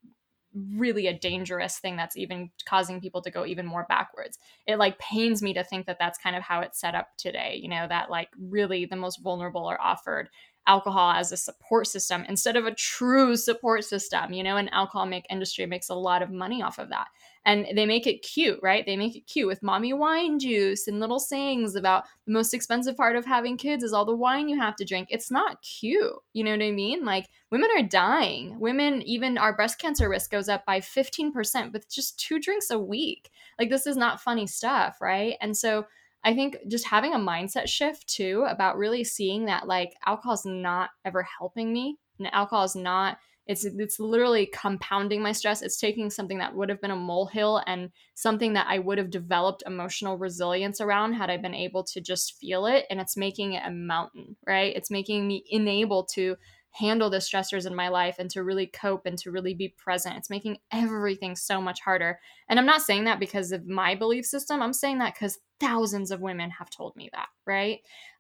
[0.54, 4.40] really a dangerous thing that's even causing people to go even more backwards.
[4.66, 7.60] It like pains me to think that that's kind of how it's set up today,
[7.62, 10.30] you know, that like really the most vulnerable are offered
[10.68, 14.34] alcohol as a support system instead of a true support system.
[14.34, 17.08] You know, an alcohol make industry makes a lot of money off of that.
[17.46, 18.86] And they make it cute, right?
[18.86, 22.98] They make it cute with mommy wine juice and little sayings about the most expensive
[22.98, 25.08] part of having kids is all the wine you have to drink.
[25.10, 26.12] It's not cute.
[26.34, 27.06] You know what I mean?
[27.06, 28.60] Like women are dying.
[28.60, 32.78] Women, even our breast cancer risk goes up by 15% with just two drinks a
[32.78, 33.30] week.
[33.58, 35.36] Like this is not funny stuff, right?
[35.40, 35.86] And so
[36.24, 40.46] I think just having a mindset shift too about really seeing that like alcohol is
[40.46, 41.98] not ever helping me.
[42.20, 45.62] And alcohol is not it's it's literally compounding my stress.
[45.62, 49.10] It's taking something that would have been a molehill and something that I would have
[49.10, 53.54] developed emotional resilience around had I been able to just feel it and it's making
[53.54, 54.76] it a mountain, right?
[54.76, 56.36] It's making me unable to
[56.78, 60.16] handle the stressors in my life and to really cope and to really be present.
[60.16, 62.20] It's making everything so much harder.
[62.50, 64.62] And I'm not saying that because of my belief system.
[64.62, 67.80] I'm saying that because thousands of women have told me that, right?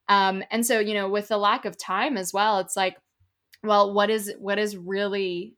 [0.09, 2.97] Um, and so, you know, with the lack of time as well, it's like,
[3.63, 5.56] well, what is what is really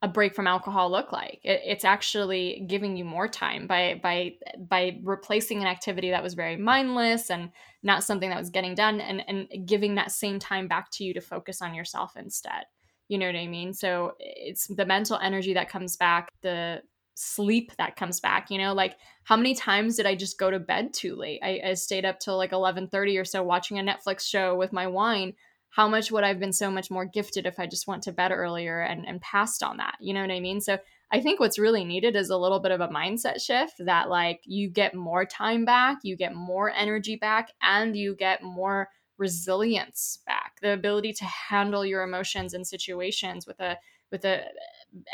[0.00, 1.40] a break from alcohol look like?
[1.42, 6.34] It, it's actually giving you more time by by by replacing an activity that was
[6.34, 7.50] very mindless and
[7.82, 11.14] not something that was getting done, and and giving that same time back to you
[11.14, 12.64] to focus on yourself instead.
[13.08, 13.72] You know what I mean?
[13.72, 16.82] So it's the mental energy that comes back, the
[17.20, 20.60] sleep that comes back you know like how many times did i just go to
[20.60, 24.20] bed too late i, I stayed up till like 11.30 or so watching a netflix
[24.20, 25.32] show with my wine
[25.70, 28.32] how much would I've been so much more gifted if I just went to bed
[28.32, 29.96] earlier and, and passed on that?
[30.00, 30.60] You know what I mean?
[30.60, 30.78] So
[31.10, 34.40] I think what's really needed is a little bit of a mindset shift that like
[34.44, 40.18] you get more time back, you get more energy back, and you get more resilience
[40.26, 40.58] back.
[40.62, 43.78] The ability to handle your emotions and situations with a
[44.10, 44.44] with a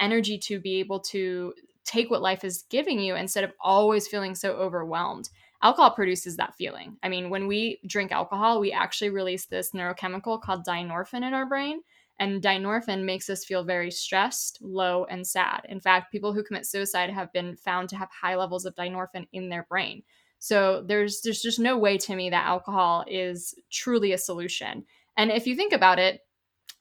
[0.00, 1.52] energy to be able to
[1.84, 5.28] take what life is giving you instead of always feeling so overwhelmed
[5.64, 6.96] alcohol produces that feeling.
[7.02, 11.46] I mean, when we drink alcohol, we actually release this neurochemical called dynorphin in our
[11.46, 11.80] brain.
[12.20, 15.62] And dynorphin makes us feel very stressed, low, and sad.
[15.68, 19.26] In fact, people who commit suicide have been found to have high levels of dynorphin
[19.32, 20.04] in their brain.
[20.38, 24.84] So there's there's just no way to me that alcohol is truly a solution.
[25.16, 26.20] And if you think about it,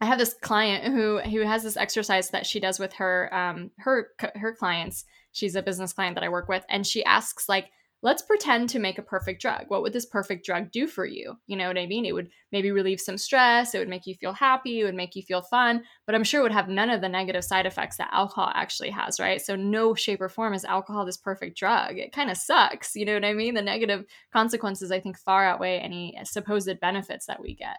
[0.02, 3.72] I have this client who who has this exercise that she does with her um,
[3.78, 5.06] her her clients.
[5.32, 7.72] She's a business client that I work with, and she asks like
[8.04, 9.64] let's pretend to make a perfect drug.
[9.70, 11.38] What would this perfect drug do for you?
[11.48, 12.06] You know what I mean?
[12.06, 15.16] It would maybe relieve some stress, it would make you feel happy, it would make
[15.16, 17.98] you feel fun, but I'm sure it would have none of the negative side effects
[17.98, 19.42] that alcohol actually has, right?
[19.42, 21.98] So, no shape or form is alcohol this perfect drug.
[21.98, 22.94] It kind of sucks.
[22.94, 23.54] You know what I mean?
[23.54, 27.78] The negative consequences, I think, far outweigh any supposed benefits that we get.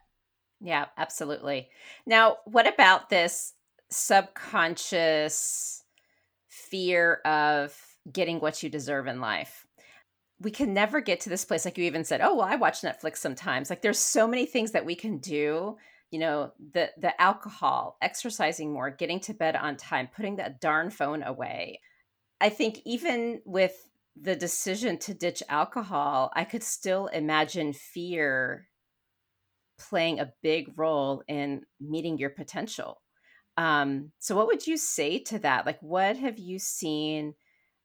[0.61, 1.69] Yeah, absolutely.
[2.07, 3.53] Now, what about this
[3.91, 5.83] subconscious
[6.49, 7.79] fear of
[8.11, 9.64] getting what you deserve in life?
[10.41, 12.83] We can never get to this place, like you even said, oh, well, I watch
[12.83, 13.71] Netflix sometimes.
[13.71, 15.77] Like there's so many things that we can do.
[16.11, 20.91] You know, the the alcohol, exercising more, getting to bed on time, putting that darn
[20.91, 21.81] phone away.
[22.41, 23.89] I think even with
[24.21, 28.69] the decision to ditch alcohol, I could still imagine fear
[29.79, 33.01] playing a big role in meeting your potential.
[33.57, 35.67] Um, so, what would you say to that?
[35.67, 37.35] Like, what have you seen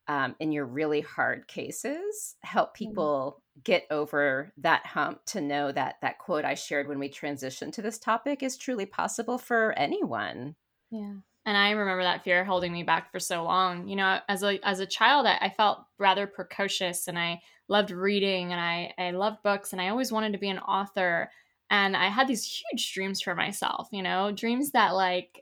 [0.10, 2.90] um, in your really hard cases help mm-hmm.
[2.90, 7.74] people get over that hump to know that that quote I shared when we transitioned
[7.74, 10.56] to this topic is truly possible for anyone?
[10.92, 11.14] Yeah.
[11.46, 13.88] And I remember that fear holding me back for so long.
[13.88, 17.92] You know, as a as a child, I, I felt rather precocious, and I loved
[17.92, 21.30] reading, and I I loved books, and I always wanted to be an author
[21.70, 25.42] and I had these huge dreams for myself, you know, dreams that like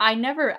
[0.00, 0.56] I never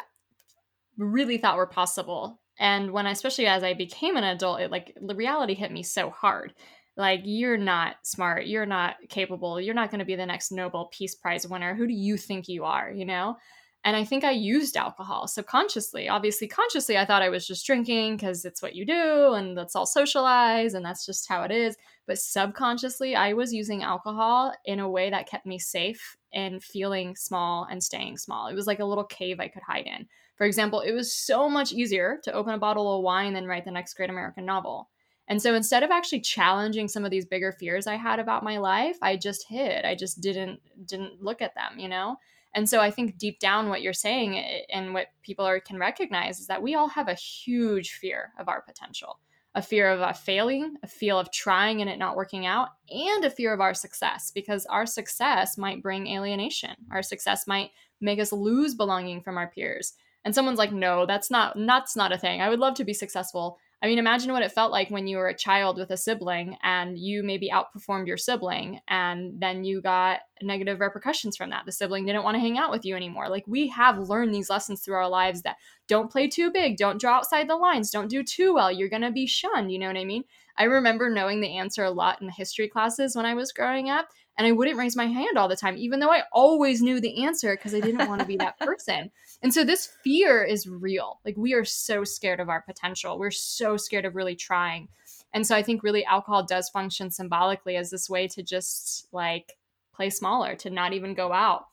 [0.97, 2.39] really thought were possible.
[2.59, 5.81] And when I, especially as I became an adult, it like the reality hit me
[5.81, 6.53] so hard.
[6.97, 10.89] Like, you're not smart, you're not capable, you're not going to be the next Nobel
[10.91, 11.73] Peace Prize winner.
[11.73, 13.37] Who do you think you are, you know?
[13.85, 16.09] And I think I used alcohol subconsciously.
[16.09, 19.73] Obviously, consciously, I thought I was just drinking because it's what you do and let's
[19.73, 21.77] all socialize and that's just how it is.
[22.05, 27.15] But subconsciously, I was using alcohol in a way that kept me safe and feeling
[27.15, 28.47] small and staying small.
[28.47, 30.07] It was like a little cave I could hide in.
[30.39, 33.65] For example, it was so much easier to open a bottle of wine than write
[33.65, 34.89] the next great American novel.
[35.27, 38.57] And so instead of actually challenging some of these bigger fears I had about my
[38.57, 39.83] life, I just hid.
[39.83, 42.15] I just didn't didn't look at them, you know?
[42.55, 45.77] And so I think deep down, what you're saying eh, and what people are, can
[45.77, 49.19] recognize is that we all have a huge fear of our potential
[49.55, 53.25] a fear of uh, failing, a fear of trying and it not working out, and
[53.25, 56.71] a fear of our success because our success might bring alienation.
[56.91, 59.93] Our success might make us lose belonging from our peers.
[60.25, 62.41] And someone's like, "No, that's not that's not a thing.
[62.41, 65.15] I would love to be successful, I mean, imagine what it felt like when you
[65.15, 69.81] were a child with a sibling and you maybe outperformed your sibling, and then you
[69.81, 71.65] got negative repercussions from that.
[71.65, 73.29] The sibling didn't want to hang out with you anymore.
[73.29, 75.55] Like, we have learned these lessons through our lives that
[75.87, 78.69] don't play too big, don't draw outside the lines, don't do too well.
[78.69, 79.71] You're going to be shunned.
[79.71, 80.25] You know what I mean?
[80.57, 83.89] I remember knowing the answer a lot in the history classes when I was growing
[83.89, 86.99] up, and I wouldn't raise my hand all the time, even though I always knew
[86.99, 89.11] the answer because I didn't want to be that person.
[89.41, 91.19] And so this fear is real.
[91.25, 93.17] Like we are so scared of our potential.
[93.17, 94.89] We're so scared of really trying.
[95.33, 99.53] And so I think really alcohol does function symbolically as this way to just like
[99.93, 101.65] play smaller, to not even go out.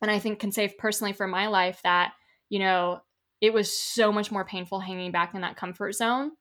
[0.00, 2.12] And I think can say personally for my life that,
[2.48, 3.00] you know,
[3.40, 6.32] it was so much more painful hanging back in that comfort zone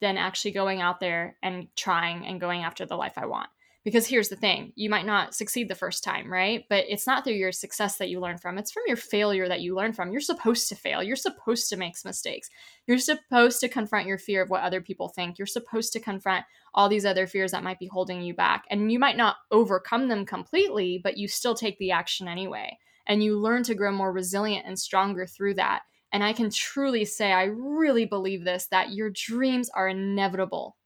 [0.00, 3.48] than actually going out there and trying and going after the life I want.
[3.86, 6.64] Because here's the thing you might not succeed the first time, right?
[6.68, 9.60] But it's not through your success that you learn from, it's from your failure that
[9.60, 10.10] you learn from.
[10.10, 12.50] You're supposed to fail, you're supposed to make mistakes,
[12.88, 16.44] you're supposed to confront your fear of what other people think, you're supposed to confront
[16.74, 18.64] all these other fears that might be holding you back.
[18.72, 22.76] And you might not overcome them completely, but you still take the action anyway.
[23.06, 25.82] And you learn to grow more resilient and stronger through that.
[26.12, 30.76] And I can truly say, I really believe this that your dreams are inevitable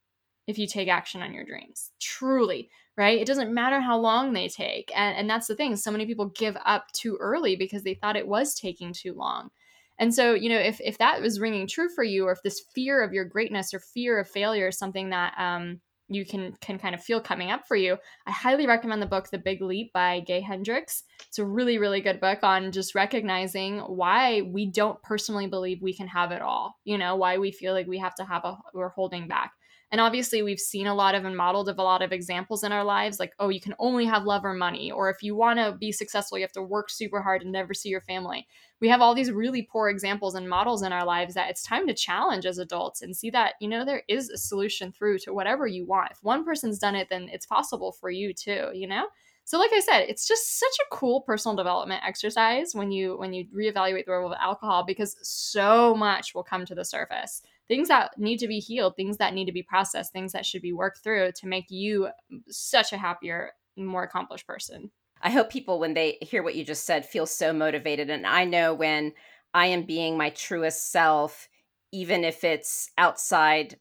[0.46, 1.92] if you take action on your dreams.
[1.98, 3.18] Truly, right?
[3.18, 4.90] It doesn't matter how long they take.
[4.94, 5.76] And, and that's the thing.
[5.76, 9.50] So many people give up too early because they thought it was taking too long.
[9.98, 12.62] And so, you know, if, if that was ringing true for you, or if this
[12.74, 16.78] fear of your greatness or fear of failure is something that um, you can can
[16.78, 19.92] kind of feel coming up for you, I highly recommend the book The Big Leap
[19.92, 21.04] by Gay Hendricks.
[21.28, 25.94] It's a really really good book on just recognizing why we don't personally believe we
[25.94, 26.76] can have it all.
[26.84, 29.52] You know, why we feel like we have to have a we're holding back.
[29.92, 32.70] And obviously, we've seen a lot of and modeled of a lot of examples in
[32.70, 35.58] our lives, like, oh, you can only have love or money, or if you want
[35.58, 38.46] to be successful, you have to work super hard and never see your family.
[38.80, 41.88] We have all these really poor examples and models in our lives that it's time
[41.88, 45.34] to challenge as adults and see that, you know, there is a solution through to
[45.34, 46.12] whatever you want.
[46.12, 49.06] If one person's done it, then it's possible for you too, you know?
[49.44, 53.32] So like I said, it's just such a cool personal development exercise when you when
[53.32, 57.86] you reevaluate the role of alcohol because so much will come to the surface things
[57.86, 60.72] that need to be healed, things that need to be processed, things that should be
[60.72, 62.08] worked through to make you
[62.48, 64.90] such a happier, more accomplished person.
[65.22, 68.10] I hope people, when they hear what you just said, feel so motivated.
[68.10, 69.12] And I know when
[69.54, 71.48] I am being my truest self,
[71.92, 73.78] even if it's outside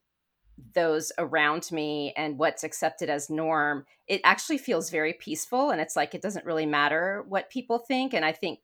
[0.76, 5.72] those around me and what's accepted as norm, it actually feels very peaceful.
[5.72, 8.14] And it's like it doesn't really matter what people think.
[8.14, 8.60] And I think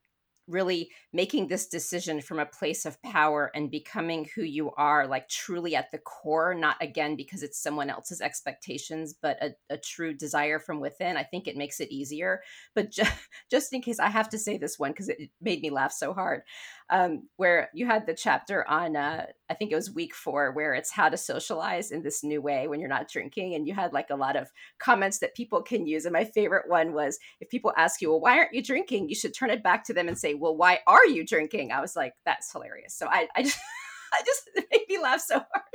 [0.48, 5.28] really making this decision from a place of power and becoming who you are, like
[5.30, 10.14] truly at the core, not again because it's someone else's expectations, but a, a true
[10.14, 12.42] desire from within, I think it makes it easier.
[12.74, 13.12] But just,
[13.52, 16.14] just in case I have to say this one because it made me laugh so
[16.14, 16.42] hard,
[16.90, 20.74] um, where you had the chapter on, uh, I think it was week four, where
[20.74, 23.56] it's how to socialize in this new way when you're not drinking.
[23.56, 26.06] And you had like a lot of comments that people can use.
[26.06, 29.10] And my favorite one was if people ask you, well, why aren't you drinking?
[29.10, 31.72] You should turn it back to them and say, well, why are you drinking?
[31.72, 32.94] I was like, that's hilarious.
[32.94, 33.60] So I, I just,
[34.14, 35.66] I just it made me laugh so hard.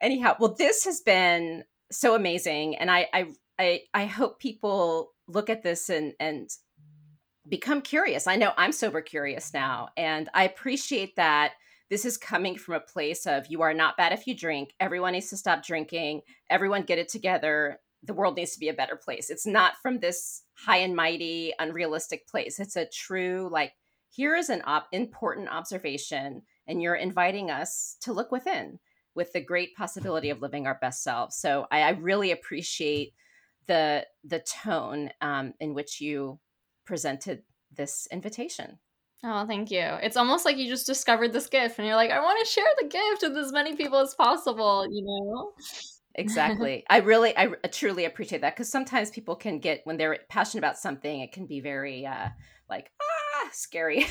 [0.00, 5.50] Anyhow, well, this has been so amazing, and I, I, I, I hope people look
[5.50, 6.48] at this and and
[7.48, 8.26] become curious.
[8.26, 11.52] I know I'm sober curious now, and I appreciate that
[11.90, 14.74] this is coming from a place of you are not bad if you drink.
[14.78, 16.20] Everyone needs to stop drinking.
[16.50, 17.80] Everyone get it together.
[18.02, 19.30] The world needs to be a better place.
[19.30, 22.60] It's not from this high and mighty, unrealistic place.
[22.60, 23.72] It's a true like
[24.10, 28.78] here is an op- important observation, and you're inviting us to look within
[29.14, 31.36] with the great possibility of living our best selves.
[31.36, 33.14] So I, I really appreciate
[33.66, 36.38] the the tone um, in which you
[36.88, 37.42] presented
[37.76, 38.78] this invitation.
[39.22, 39.84] Oh, thank you.
[40.02, 42.64] It's almost like you just discovered this gift and you're like, I want to share
[42.80, 45.52] the gift with as many people as possible, you know?
[46.14, 46.84] Exactly.
[46.90, 50.78] I really, I truly appreciate that because sometimes people can get, when they're passionate about
[50.78, 52.28] something, it can be very uh,
[52.70, 54.06] like, ah, scary.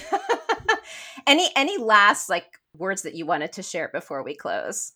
[1.27, 4.93] any, any last like words that you wanted to share before we close?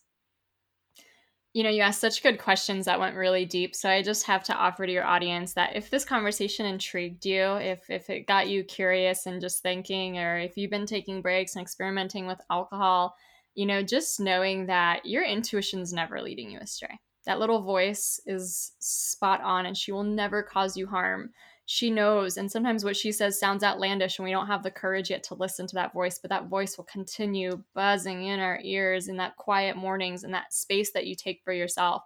[1.54, 3.76] You know, you asked such good questions that went really deep.
[3.76, 7.42] So I just have to offer to your audience that if this conversation intrigued you,
[7.56, 11.54] if if it got you curious and just thinking, or if you've been taking breaks
[11.54, 13.14] and experimenting with alcohol,
[13.54, 16.98] you know, just knowing that your intuition's never leading you astray.
[17.26, 21.30] That little voice is spot on and she will never cause you harm
[21.72, 25.08] she knows and sometimes what she says sounds outlandish and we don't have the courage
[25.08, 29.08] yet to listen to that voice but that voice will continue buzzing in our ears
[29.08, 32.02] in that quiet mornings and that space that you take for yourself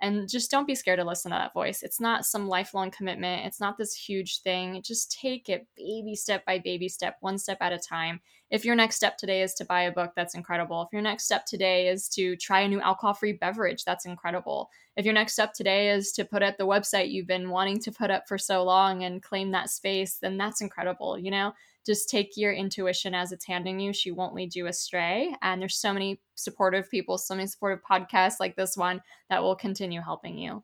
[0.00, 1.82] and just don't be scared to listen to that voice.
[1.82, 3.46] It's not some lifelong commitment.
[3.46, 4.80] It's not this huge thing.
[4.82, 8.20] Just take it baby step by baby step, one step at a time.
[8.50, 10.82] If your next step today is to buy a book, that's incredible.
[10.82, 14.70] If your next step today is to try a new alcohol free beverage, that's incredible.
[14.96, 17.92] If your next step today is to put up the website you've been wanting to
[17.92, 21.18] put up for so long and claim that space, then that's incredible.
[21.18, 21.52] You know,
[21.86, 23.92] just take your intuition as it's handing you.
[23.92, 25.34] She won't lead you astray.
[25.42, 29.56] And there's so many supportive people, so many supportive podcasts like this one that will
[29.56, 30.62] continue helping you.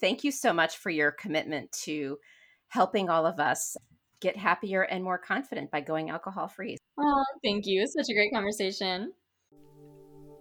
[0.00, 2.18] Thank you so much for your commitment to
[2.68, 3.76] helping all of us
[4.20, 6.76] get happier and more confident by going alcohol free.
[6.98, 7.86] Oh, thank you.
[7.86, 9.12] Such a great conversation.